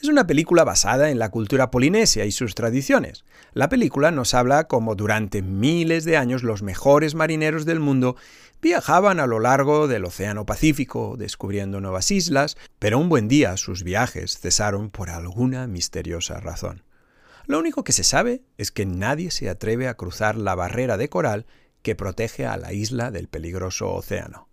Es 0.01 0.09
una 0.09 0.25
película 0.25 0.63
basada 0.63 1.11
en 1.11 1.19
la 1.19 1.31
cultura 1.31 1.73
polinesia 1.73 2.25
y 2.27 2.31
sus 2.31 2.55
tradiciones. 2.55 3.25
La 3.55 3.69
película 3.69 4.13
nos 4.13 4.35
habla 4.35 4.69
cómo 4.69 4.95
durante 4.95 5.43
miles 5.43 6.05
de 6.05 6.17
años 6.17 6.45
los 6.45 6.63
mejores 6.63 7.17
marineros 7.17 7.65
del 7.65 7.81
mundo 7.81 8.15
viajaban 8.61 9.19
a 9.19 9.27
lo 9.27 9.41
largo 9.41 9.89
del 9.89 10.05
Océano 10.05 10.47
Pacífico, 10.47 11.17
descubriendo 11.19 11.81
nuevas 11.81 12.13
islas, 12.13 12.57
pero 12.79 13.01
un 13.01 13.09
buen 13.09 13.27
día 13.27 13.57
sus 13.57 13.83
viajes 13.83 14.39
cesaron 14.39 14.89
por 14.89 15.11
alguna 15.11 15.67
misteriosa 15.67 16.39
razón. 16.39 16.85
Lo 17.47 17.59
único 17.59 17.85
que 17.85 17.93
se 17.93 18.05
sabe 18.05 18.43
es 18.59 18.71
que 18.71 18.87
nadie 18.87 19.31
se 19.31 19.49
atreve 19.49 19.89
a 19.89 19.95
cruzar 19.95 20.37
la 20.37 20.55
barrera 20.55 20.97
de 20.97 21.09
coral 21.09 21.47
que 21.83 21.97
protege 21.97 22.47
a 22.47 22.57
la 22.57 22.73
isla 22.73 23.11
del 23.11 23.29
peligroso 23.29 23.93
océano. 23.93 24.49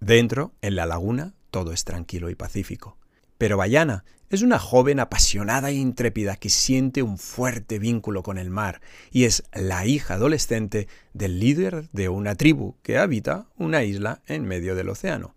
Dentro, 0.00 0.52
en 0.60 0.76
la 0.76 0.86
laguna, 0.86 1.34
todo 1.50 1.72
es 1.72 1.84
tranquilo 1.84 2.28
y 2.28 2.34
pacífico. 2.34 2.98
Pero 3.38 3.56
Bayana 3.56 4.04
es 4.28 4.42
una 4.42 4.58
joven 4.58 4.98
apasionada 4.98 5.70
e 5.70 5.74
intrépida 5.74 6.36
que 6.36 6.50
siente 6.50 7.02
un 7.02 7.16
fuerte 7.16 7.78
vínculo 7.78 8.22
con 8.22 8.38
el 8.38 8.50
mar 8.50 8.80
y 9.12 9.24
es 9.24 9.44
la 9.52 9.86
hija 9.86 10.14
adolescente 10.14 10.88
del 11.12 11.38
líder 11.38 11.88
de 11.92 12.08
una 12.08 12.34
tribu 12.34 12.76
que 12.82 12.98
habita 12.98 13.46
una 13.56 13.84
isla 13.84 14.22
en 14.26 14.44
medio 14.44 14.74
del 14.74 14.88
océano. 14.88 15.34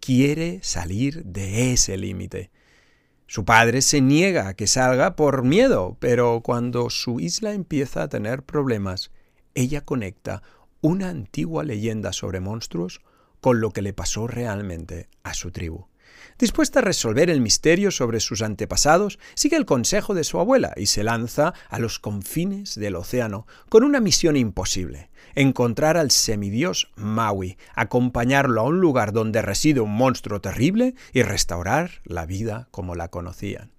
Quiere 0.00 0.58
salir 0.62 1.24
de 1.24 1.72
ese 1.72 1.96
límite. 1.96 2.50
Su 3.26 3.44
padre 3.44 3.82
se 3.82 4.00
niega 4.00 4.48
a 4.48 4.54
que 4.54 4.66
salga 4.66 5.16
por 5.16 5.44
miedo, 5.44 5.96
pero 5.98 6.40
cuando 6.42 6.90
su 6.90 7.20
isla 7.20 7.52
empieza 7.52 8.02
a 8.02 8.08
tener 8.08 8.42
problemas, 8.42 9.10
ella 9.54 9.80
conecta 9.80 10.42
una 10.80 11.08
antigua 11.08 11.64
leyenda 11.64 12.12
sobre 12.12 12.40
monstruos 12.40 13.00
con 13.40 13.60
lo 13.60 13.70
que 13.70 13.82
le 13.82 13.92
pasó 13.92 14.26
realmente 14.26 15.08
a 15.22 15.32
su 15.34 15.50
tribu. 15.50 15.86
Dispuesta 16.38 16.80
a 16.80 16.82
resolver 16.82 17.30
el 17.30 17.40
misterio 17.40 17.90
sobre 17.90 18.20
sus 18.20 18.42
antepasados, 18.42 19.18
sigue 19.34 19.56
el 19.56 19.66
consejo 19.66 20.14
de 20.14 20.24
su 20.24 20.38
abuela 20.40 20.72
y 20.76 20.86
se 20.86 21.04
lanza 21.04 21.54
a 21.68 21.78
los 21.78 21.98
confines 21.98 22.74
del 22.74 22.96
océano 22.96 23.46
con 23.68 23.84
una 23.84 24.00
misión 24.00 24.36
imposible, 24.36 25.10
encontrar 25.34 25.96
al 25.96 26.10
semidios 26.10 26.90
Maui, 26.96 27.56
acompañarlo 27.74 28.60
a 28.60 28.64
un 28.64 28.80
lugar 28.80 29.12
donde 29.12 29.42
reside 29.42 29.80
un 29.80 29.94
monstruo 29.94 30.40
terrible 30.40 30.94
y 31.12 31.22
restaurar 31.22 32.02
la 32.04 32.26
vida 32.26 32.68
como 32.70 32.94
la 32.94 33.08
conocían. 33.08 33.72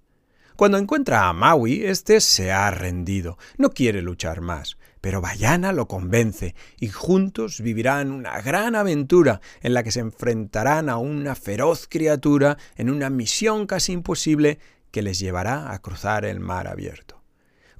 Cuando 0.56 0.78
encuentra 0.78 1.28
a 1.28 1.34
Maui, 1.34 1.84
éste 1.84 2.20
se 2.22 2.50
ha 2.50 2.70
rendido, 2.70 3.36
no 3.58 3.70
quiere 3.70 4.00
luchar 4.00 4.40
más, 4.40 4.78
pero 5.06 5.20
Bayana 5.20 5.70
lo 5.70 5.86
convence 5.86 6.56
y 6.80 6.88
juntos 6.88 7.60
vivirán 7.60 8.10
una 8.10 8.40
gran 8.40 8.74
aventura 8.74 9.40
en 9.60 9.72
la 9.72 9.84
que 9.84 9.92
se 9.92 10.00
enfrentarán 10.00 10.88
a 10.88 10.96
una 10.96 11.36
feroz 11.36 11.86
criatura 11.88 12.58
en 12.74 12.90
una 12.90 13.08
misión 13.08 13.68
casi 13.68 13.92
imposible 13.92 14.58
que 14.90 15.02
les 15.02 15.20
llevará 15.20 15.72
a 15.72 15.80
cruzar 15.80 16.24
el 16.24 16.40
mar 16.40 16.66
abierto. 16.66 17.22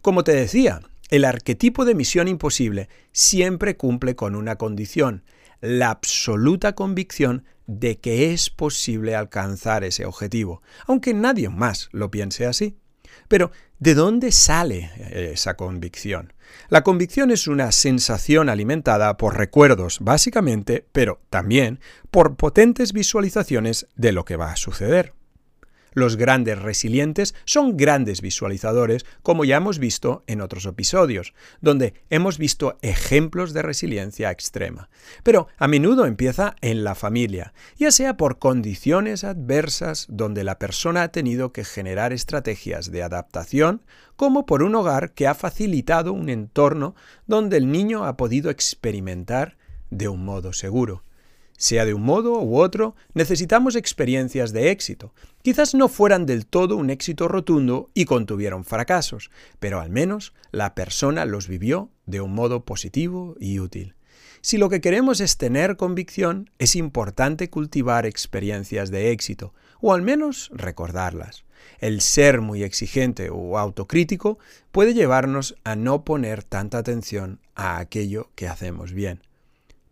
Como 0.02 0.22
te 0.22 0.36
decía, 0.36 0.82
el 1.08 1.24
arquetipo 1.24 1.84
de 1.84 1.96
misión 1.96 2.28
imposible 2.28 2.88
siempre 3.10 3.76
cumple 3.76 4.14
con 4.14 4.36
una 4.36 4.54
condición, 4.54 5.24
la 5.60 5.90
absoluta 5.90 6.76
convicción 6.76 7.44
de 7.66 7.98
que 7.98 8.32
es 8.32 8.50
posible 8.50 9.16
alcanzar 9.16 9.82
ese 9.82 10.04
objetivo, 10.04 10.62
aunque 10.86 11.12
nadie 11.12 11.48
más 11.48 11.88
lo 11.90 12.08
piense 12.08 12.46
así. 12.46 12.76
Pero, 13.26 13.50
¿de 13.80 13.94
dónde 13.94 14.30
sale 14.30 14.92
esa 15.32 15.56
convicción? 15.56 16.32
La 16.68 16.82
convicción 16.82 17.30
es 17.30 17.46
una 17.46 17.72
sensación 17.72 18.48
alimentada 18.48 19.16
por 19.16 19.36
recuerdos, 19.36 19.98
básicamente, 20.00 20.86
pero 20.92 21.20
también 21.30 21.80
por 22.10 22.36
potentes 22.36 22.92
visualizaciones 22.92 23.86
de 23.96 24.12
lo 24.12 24.24
que 24.24 24.36
va 24.36 24.52
a 24.52 24.56
suceder. 24.56 25.12
Los 25.96 26.18
grandes 26.18 26.60
resilientes 26.60 27.34
son 27.46 27.78
grandes 27.78 28.20
visualizadores, 28.20 29.06
como 29.22 29.46
ya 29.46 29.56
hemos 29.56 29.78
visto 29.78 30.24
en 30.26 30.42
otros 30.42 30.66
episodios, 30.66 31.32
donde 31.62 31.94
hemos 32.10 32.36
visto 32.36 32.76
ejemplos 32.82 33.54
de 33.54 33.62
resiliencia 33.62 34.30
extrema. 34.30 34.90
Pero 35.22 35.48
a 35.56 35.68
menudo 35.68 36.04
empieza 36.04 36.54
en 36.60 36.84
la 36.84 36.94
familia, 36.96 37.54
ya 37.78 37.90
sea 37.90 38.18
por 38.18 38.38
condiciones 38.38 39.24
adversas 39.24 40.04
donde 40.10 40.44
la 40.44 40.58
persona 40.58 41.02
ha 41.02 41.08
tenido 41.08 41.54
que 41.54 41.64
generar 41.64 42.12
estrategias 42.12 42.90
de 42.90 43.02
adaptación, 43.02 43.80
como 44.16 44.44
por 44.44 44.62
un 44.62 44.74
hogar 44.74 45.12
que 45.12 45.26
ha 45.26 45.34
facilitado 45.34 46.12
un 46.12 46.28
entorno 46.28 46.94
donde 47.26 47.56
el 47.56 47.72
niño 47.72 48.04
ha 48.04 48.18
podido 48.18 48.50
experimentar 48.50 49.56
de 49.88 50.08
un 50.08 50.26
modo 50.26 50.52
seguro. 50.52 51.05
Sea 51.56 51.86
de 51.86 51.94
un 51.94 52.02
modo 52.02 52.40
u 52.40 52.58
otro, 52.58 52.94
necesitamos 53.14 53.76
experiencias 53.76 54.52
de 54.52 54.70
éxito. 54.70 55.14
Quizás 55.42 55.74
no 55.74 55.88
fueran 55.88 56.26
del 56.26 56.46
todo 56.46 56.76
un 56.76 56.90
éxito 56.90 57.28
rotundo 57.28 57.90
y 57.94 58.04
contuvieron 58.04 58.64
fracasos, 58.64 59.30
pero 59.58 59.80
al 59.80 59.90
menos 59.90 60.34
la 60.50 60.74
persona 60.74 61.24
los 61.24 61.48
vivió 61.48 61.90
de 62.04 62.20
un 62.20 62.34
modo 62.34 62.64
positivo 62.64 63.36
y 63.40 63.58
útil. 63.58 63.94
Si 64.42 64.58
lo 64.58 64.68
que 64.68 64.80
queremos 64.80 65.20
es 65.20 65.38
tener 65.38 65.76
convicción, 65.76 66.50
es 66.58 66.76
importante 66.76 67.50
cultivar 67.50 68.06
experiencias 68.06 68.90
de 68.90 69.10
éxito, 69.10 69.54
o 69.80 69.92
al 69.92 70.02
menos 70.02 70.50
recordarlas. 70.52 71.44
El 71.80 72.00
ser 72.00 72.42
muy 72.42 72.62
exigente 72.62 73.28
o 73.30 73.58
autocrítico 73.58 74.38
puede 74.72 74.94
llevarnos 74.94 75.56
a 75.64 75.74
no 75.74 76.04
poner 76.04 76.44
tanta 76.44 76.78
atención 76.78 77.40
a 77.54 77.78
aquello 77.78 78.30
que 78.34 78.46
hacemos 78.46 78.92
bien. 78.92 79.25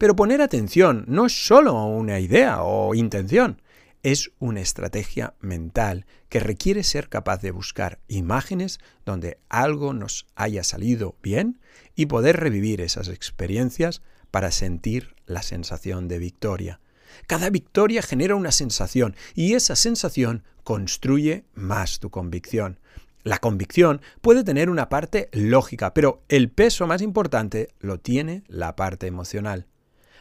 Pero 0.04 0.16
poner 0.16 0.42
atención 0.42 1.06
no 1.08 1.24
es 1.24 1.46
solo 1.46 1.82
una 1.86 2.20
idea 2.20 2.62
o 2.62 2.94
intención, 2.94 3.62
es 4.02 4.32
una 4.38 4.60
estrategia 4.60 5.32
mental 5.40 6.04
que 6.28 6.40
requiere 6.40 6.82
ser 6.82 7.08
capaz 7.08 7.40
de 7.40 7.52
buscar 7.52 8.00
imágenes 8.06 8.80
donde 9.06 9.38
algo 9.48 9.94
nos 9.94 10.26
haya 10.34 10.62
salido 10.62 11.16
bien 11.22 11.58
y 11.94 12.04
poder 12.04 12.38
revivir 12.38 12.82
esas 12.82 13.08
experiencias 13.08 14.02
para 14.30 14.50
sentir 14.50 15.16
la 15.24 15.40
sensación 15.40 16.06
de 16.06 16.18
victoria. 16.18 16.80
Cada 17.26 17.48
victoria 17.48 18.02
genera 18.02 18.34
una 18.34 18.52
sensación 18.52 19.16
y 19.34 19.54
esa 19.54 19.74
sensación 19.74 20.44
construye 20.64 21.46
más 21.54 21.98
tu 21.98 22.10
convicción. 22.10 22.78
La 23.22 23.38
convicción 23.38 24.02
puede 24.20 24.44
tener 24.44 24.68
una 24.68 24.90
parte 24.90 25.30
lógica, 25.32 25.94
pero 25.94 26.22
el 26.28 26.50
peso 26.50 26.86
más 26.86 27.00
importante 27.00 27.70
lo 27.80 27.98
tiene 28.00 28.44
la 28.48 28.76
parte 28.76 29.06
emocional. 29.06 29.66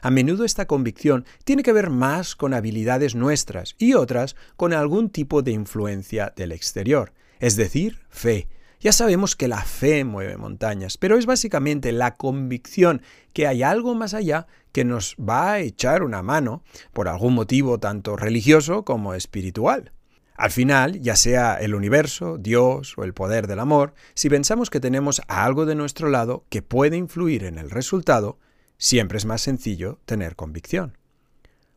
A 0.03 0.11
menudo 0.11 0.43
esta 0.43 0.67
convicción 0.67 1.23
tiene 1.45 1.63
que 1.63 1.71
ver 1.71 1.89
más 1.89 2.35
con 2.35 2.53
habilidades 2.53 3.15
nuestras 3.15 3.73
y 3.77 3.93
otras 3.93 4.35
con 4.57 4.73
algún 4.73 5.09
tipo 5.09 5.43
de 5.43 5.51
influencia 5.51 6.33
del 6.35 6.51
exterior, 6.51 7.13
es 7.39 7.55
decir, 7.55 8.01
fe. 8.09 8.49
Ya 8.81 8.91
sabemos 8.91 9.37
que 9.37 9.47
la 9.47 9.61
fe 9.61 10.03
mueve 10.03 10.35
montañas, 10.35 10.97
pero 10.97 11.17
es 11.17 11.25
básicamente 11.25 11.93
la 11.93 12.17
convicción 12.17 13.01
que 13.31 13.47
hay 13.47 13.63
algo 13.63 13.95
más 13.95 14.13
allá 14.13 14.45
que 14.73 14.83
nos 14.83 15.15
va 15.15 15.53
a 15.53 15.59
echar 15.61 16.03
una 16.03 16.21
mano 16.21 16.63
por 16.91 17.07
algún 17.07 17.33
motivo 17.33 17.79
tanto 17.79 18.17
religioso 18.17 18.83
como 18.83 19.13
espiritual. 19.13 19.93
Al 20.35 20.51
final, 20.51 20.99
ya 20.99 21.15
sea 21.15 21.55
el 21.55 21.75
universo, 21.75 22.37
Dios 22.37 22.97
o 22.97 23.05
el 23.05 23.13
poder 23.13 23.47
del 23.47 23.59
amor, 23.59 23.93
si 24.15 24.27
pensamos 24.27 24.69
que 24.69 24.81
tenemos 24.81 25.21
algo 25.29 25.65
de 25.65 25.75
nuestro 25.75 26.09
lado 26.09 26.43
que 26.49 26.61
puede 26.61 26.97
influir 26.97 27.45
en 27.45 27.57
el 27.57 27.69
resultado, 27.69 28.37
siempre 28.83 29.17
es 29.17 29.23
más 29.23 29.41
sencillo 29.41 29.99
tener 30.05 30.35
convicción. 30.35 30.97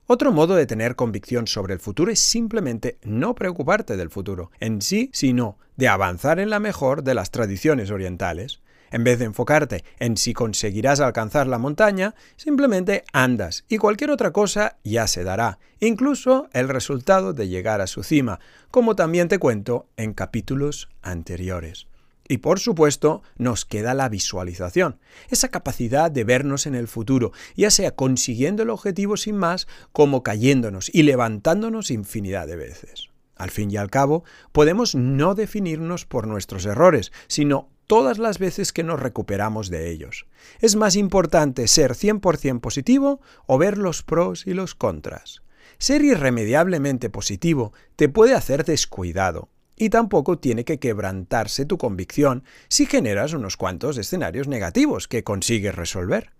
Otro 0.09 0.33
modo 0.33 0.57
de 0.57 0.67
tener 0.67 0.97
convicción 0.97 1.47
sobre 1.47 1.75
el 1.75 1.79
futuro 1.79 2.11
es 2.11 2.19
simplemente 2.19 2.99
no 3.05 3.37
preocuparte 3.37 3.97
del 3.97 4.11
futuro 4.11 4.51
en 4.59 4.83
sí, 4.83 5.09
sino 5.13 5.57
de 5.77 5.87
avanzar 5.87 6.41
en 6.41 6.51
la 6.51 6.59
mejor 6.59 7.05
de 7.05 7.15
las 7.15 7.31
tradiciones 7.31 7.93
orientales, 7.93 8.61
en 8.91 9.05
vez 9.05 9.21
de 9.21 9.27
enfocarte 9.27 9.85
en 10.01 10.17
si 10.17 10.35
conseguirás 10.35 10.99
alcanzar 10.99 11.47
la 11.47 11.59
montaña, 11.59 12.17
simplemente 12.35 13.05
andas 13.13 13.65
y 13.69 13.79
cualquier 13.79 14.11
otra 14.11 14.33
cosa 14.33 14.79
ya 14.83 15.07
se 15.07 15.23
dará, 15.23 15.61
incluso 15.79 16.49
el 16.53 16.69
resultado 16.69 17.33
de 17.35 17.47
llegar 17.47 17.81
a 17.81 17.87
su 17.87 18.03
cima, 18.03 18.41
como 18.73 18.97
también 18.97 19.29
te 19.29 19.39
cuento 19.39 19.87
en 19.97 20.13
capítulos 20.13 20.89
anteriores. 21.03 21.87
Y 22.29 22.39
por 22.39 22.59
supuesto, 22.59 23.23
nos 23.37 23.65
queda 23.65 23.95
la 23.95 24.09
visualización, 24.09 24.99
esa 25.31 25.49
capacidad 25.49 26.11
de 26.11 26.25
vernos 26.25 26.67
en 26.67 26.75
el 26.75 26.89
futuro, 26.89 27.33
ya 27.57 27.71
sea 27.71 27.95
consiguiendo 27.95 28.63
el 28.63 28.71
objetivo 28.71 29.17
sin 29.17 29.37
más, 29.37 29.69
como 29.93 30.23
cayéndonos 30.23 30.91
y 30.93 31.03
levantándonos 31.03 31.91
infinidad 31.91 32.47
de 32.47 32.57
veces. 32.57 33.11
Al 33.37 33.51
fin 33.51 33.71
y 33.71 33.77
al 33.77 33.91
cabo, 33.91 34.25
podemos 34.53 34.95
no 34.95 35.35
definirnos 35.35 36.07
por 36.07 36.27
nuestros 36.27 36.65
errores, 36.65 37.13
sino 37.29 37.69
todas 37.87 38.19
las 38.19 38.39
veces 38.39 38.73
que 38.73 38.83
nos 38.83 38.99
recuperamos 38.99 39.69
de 39.69 39.91
ellos. 39.91 40.27
Es 40.61 40.75
más 40.75 40.97
importante 40.97 41.69
ser 41.69 41.93
100% 41.93 42.61
positivo 42.61 43.21
o 43.47 43.59
ver 43.59 43.79
los 43.79 44.03
pros 44.03 44.47
y 44.47 44.55
los 44.55 44.75
contras. 44.75 45.43
Ser 45.79 46.03
irremediablemente 46.03 47.11
positivo 47.11 47.73
te 47.97 48.09
puede 48.09 48.35
hacer 48.35 48.65
descuidado, 48.65 49.51
y 49.77 49.91
tampoco 49.91 50.39
tiene 50.39 50.65
que 50.65 50.79
quebrantarse 50.79 51.67
tu 51.67 51.79
convicción 51.79 52.45
si 52.69 52.87
generas 52.87 53.33
unos 53.33 53.57
cuantos 53.57 53.99
escenarios 53.99 54.49
negativos 54.49 55.09
que 55.09 55.25
consigues 55.25 55.75
resolver. 55.75 56.31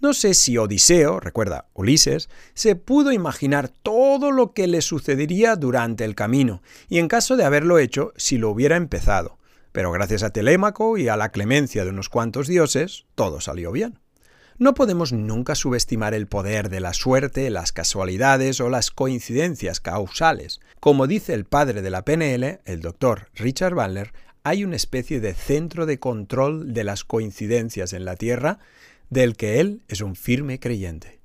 No 0.00 0.12
sé 0.12 0.34
si 0.34 0.58
Odiseo, 0.58 1.20
recuerda, 1.20 1.68
Ulises, 1.72 2.28
se 2.52 2.76
pudo 2.76 3.12
imaginar 3.12 3.68
todo 3.68 4.30
lo 4.30 4.52
que 4.52 4.66
le 4.66 4.82
sucedería 4.82 5.56
durante 5.56 6.04
el 6.04 6.14
camino, 6.14 6.62
y 6.88 6.98
en 6.98 7.08
caso 7.08 7.36
de 7.36 7.44
haberlo 7.44 7.78
hecho, 7.78 8.12
si 8.16 8.36
lo 8.36 8.50
hubiera 8.50 8.76
empezado 8.76 9.38
pero 9.74 9.90
gracias 9.90 10.22
a 10.22 10.30
Telémaco 10.30 10.98
y 10.98 11.08
a 11.08 11.16
la 11.16 11.30
clemencia 11.30 11.82
de 11.82 11.90
unos 11.90 12.08
cuantos 12.08 12.46
dioses, 12.46 13.06
todo 13.16 13.40
salió 13.40 13.72
bien. 13.72 13.98
No 14.56 14.74
podemos 14.74 15.12
nunca 15.12 15.56
subestimar 15.56 16.14
el 16.14 16.28
poder 16.28 16.68
de 16.68 16.78
la 16.78 16.92
suerte, 16.92 17.50
las 17.50 17.72
casualidades 17.72 18.60
o 18.60 18.68
las 18.68 18.92
coincidencias 18.92 19.80
causales. 19.80 20.60
Como 20.78 21.08
dice 21.08 21.34
el 21.34 21.44
padre 21.44 21.82
de 21.82 21.90
la 21.90 22.04
PNL, 22.04 22.60
el 22.64 22.80
doctor 22.80 23.28
Richard 23.34 23.74
Bandler, 23.74 24.12
hay 24.44 24.62
una 24.62 24.76
especie 24.76 25.18
de 25.18 25.34
centro 25.34 25.86
de 25.86 25.98
control 25.98 26.72
de 26.72 26.84
las 26.84 27.02
coincidencias 27.02 27.92
en 27.92 28.04
la 28.04 28.14
Tierra, 28.14 28.60
del 29.10 29.36
que 29.36 29.58
él 29.58 29.82
es 29.88 30.02
un 30.02 30.14
firme 30.14 30.60
creyente. 30.60 31.18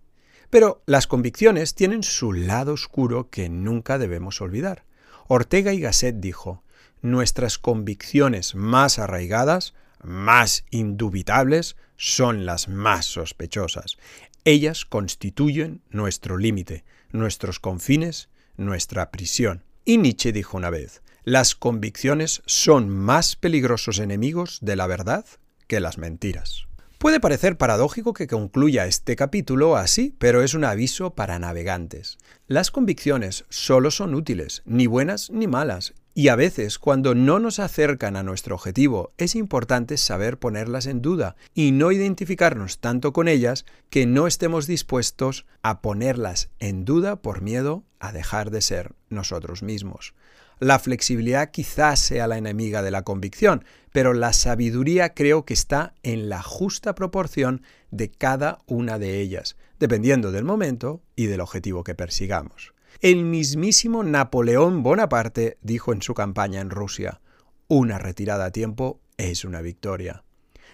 Pero 0.49 0.81
las 0.87 1.05
convicciones 1.05 1.75
tienen 1.75 2.01
su 2.01 2.33
lado 2.33 2.73
oscuro 2.73 3.29
que 3.29 3.47
nunca 3.49 3.99
debemos 3.99 4.41
olvidar. 4.41 4.85
Ortega 5.27 5.73
y 5.73 5.81
Gasset 5.81 6.15
dijo, 6.15 6.63
nuestras 7.03 7.59
convicciones 7.59 8.55
más 8.55 8.97
arraigadas, 8.97 9.75
más 10.03 10.65
indubitables, 10.69 11.75
son 11.97 12.45
las 12.45 12.67
más 12.67 13.05
sospechosas. 13.05 13.97
Ellas 14.45 14.85
constituyen 14.85 15.81
nuestro 15.89 16.37
límite, 16.37 16.85
nuestros 17.11 17.59
confines, 17.59 18.29
nuestra 18.57 19.11
prisión. 19.11 19.63
Y 19.85 19.97
Nietzsche 19.97 20.31
dijo 20.31 20.57
una 20.57 20.69
vez, 20.69 21.01
las 21.23 21.55
convicciones 21.55 22.41
son 22.45 22.89
más 22.89 23.35
peligrosos 23.35 23.99
enemigos 23.99 24.59
de 24.61 24.75
la 24.75 24.87
verdad 24.87 25.25
que 25.67 25.79
las 25.79 25.97
mentiras. 25.97 26.65
Puede 26.97 27.21
parecer 27.21 27.57
paradójico 27.57 28.11
que 28.13 28.27
concluya 28.27 28.85
este 28.85 29.15
capítulo 29.15 29.77
así, 29.77 30.13
pero 30.19 30.43
es 30.43 30.53
un 30.53 30.65
aviso 30.65 31.15
para 31.15 31.39
navegantes. 31.39 32.17
Las 32.45 32.71
convicciones 32.71 33.45
solo 33.47 33.89
son 33.89 34.15
útiles, 34.15 34.63
ni 34.65 34.85
buenas 34.85 35.29
ni 35.29 35.47
malas, 35.47 35.93
y 36.19 36.27
a 36.27 36.35
veces, 36.35 36.79
cuando 36.79 37.15
no 37.15 37.39
nos 37.39 37.59
acercan 37.59 38.17
a 38.17 38.23
nuestro 38.23 38.55
objetivo, 38.55 39.13
es 39.17 39.35
importante 39.35 39.95
saber 39.95 40.37
ponerlas 40.37 40.85
en 40.85 41.01
duda 41.01 41.37
y 41.53 41.71
no 41.71 41.93
identificarnos 41.93 42.79
tanto 42.79 43.13
con 43.13 43.29
ellas 43.29 43.63
que 43.89 44.05
no 44.05 44.27
estemos 44.27 44.67
dispuestos 44.67 45.45
a 45.61 45.81
ponerlas 45.81 46.49
en 46.59 46.83
duda 46.83 47.21
por 47.21 47.41
miedo 47.41 47.85
a 48.01 48.11
dejar 48.11 48.51
de 48.51 48.59
ser 48.59 48.95
nosotros 49.07 49.63
mismos. 49.63 50.13
La 50.59 50.77
flexibilidad 50.79 51.51
quizás 51.51 52.01
sea 52.01 52.27
la 52.27 52.37
enemiga 52.37 52.81
de 52.81 52.91
la 52.91 53.03
convicción, 53.03 53.63
pero 53.93 54.13
la 54.13 54.33
sabiduría 54.33 55.13
creo 55.13 55.45
que 55.45 55.53
está 55.53 55.93
en 56.03 56.27
la 56.27 56.41
justa 56.43 56.95
proporción 56.95 57.61
de 57.91 58.11
cada 58.11 58.57
una 58.65 58.99
de 58.99 59.21
ellas, 59.21 59.55
dependiendo 59.79 60.33
del 60.33 60.43
momento 60.43 61.01
y 61.15 61.27
del 61.27 61.39
objetivo 61.39 61.85
que 61.85 61.95
persigamos. 61.95 62.73
El 63.01 63.23
mismísimo 63.23 64.03
Napoleón 64.03 64.83
Bonaparte 64.83 65.57
dijo 65.61 65.93
en 65.93 66.01
su 66.01 66.13
campaña 66.13 66.59
en 66.59 66.69
Rusia, 66.69 67.21
una 67.69 67.97
retirada 67.97 68.43
a 68.43 68.51
tiempo 68.51 68.99
es 69.15 69.45
una 69.45 69.61
victoria. 69.61 70.25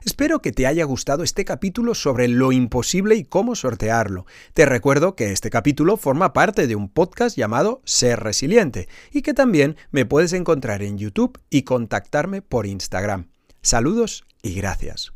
Espero 0.03 0.41
que 0.41 0.51
te 0.51 0.65
haya 0.65 0.85
gustado 0.85 1.21
este 1.21 1.45
capítulo 1.45 1.93
sobre 1.93 2.27
lo 2.27 2.51
imposible 2.51 3.15
y 3.15 3.25
cómo 3.25 3.53
sortearlo. 3.53 4.25
Te 4.55 4.65
recuerdo 4.65 5.15
que 5.15 5.31
este 5.31 5.51
capítulo 5.51 5.97
forma 5.97 6.33
parte 6.33 6.65
de 6.65 6.75
un 6.75 6.89
podcast 6.89 7.37
llamado 7.37 7.83
Ser 7.85 8.21
Resiliente 8.21 8.89
y 9.11 9.21
que 9.21 9.35
también 9.35 9.77
me 9.91 10.07
puedes 10.07 10.33
encontrar 10.33 10.81
en 10.81 10.97
YouTube 10.97 11.39
y 11.51 11.61
contactarme 11.61 12.41
por 12.41 12.65
Instagram. 12.65 13.29
Saludos 13.61 14.25
y 14.41 14.55
gracias. 14.55 15.14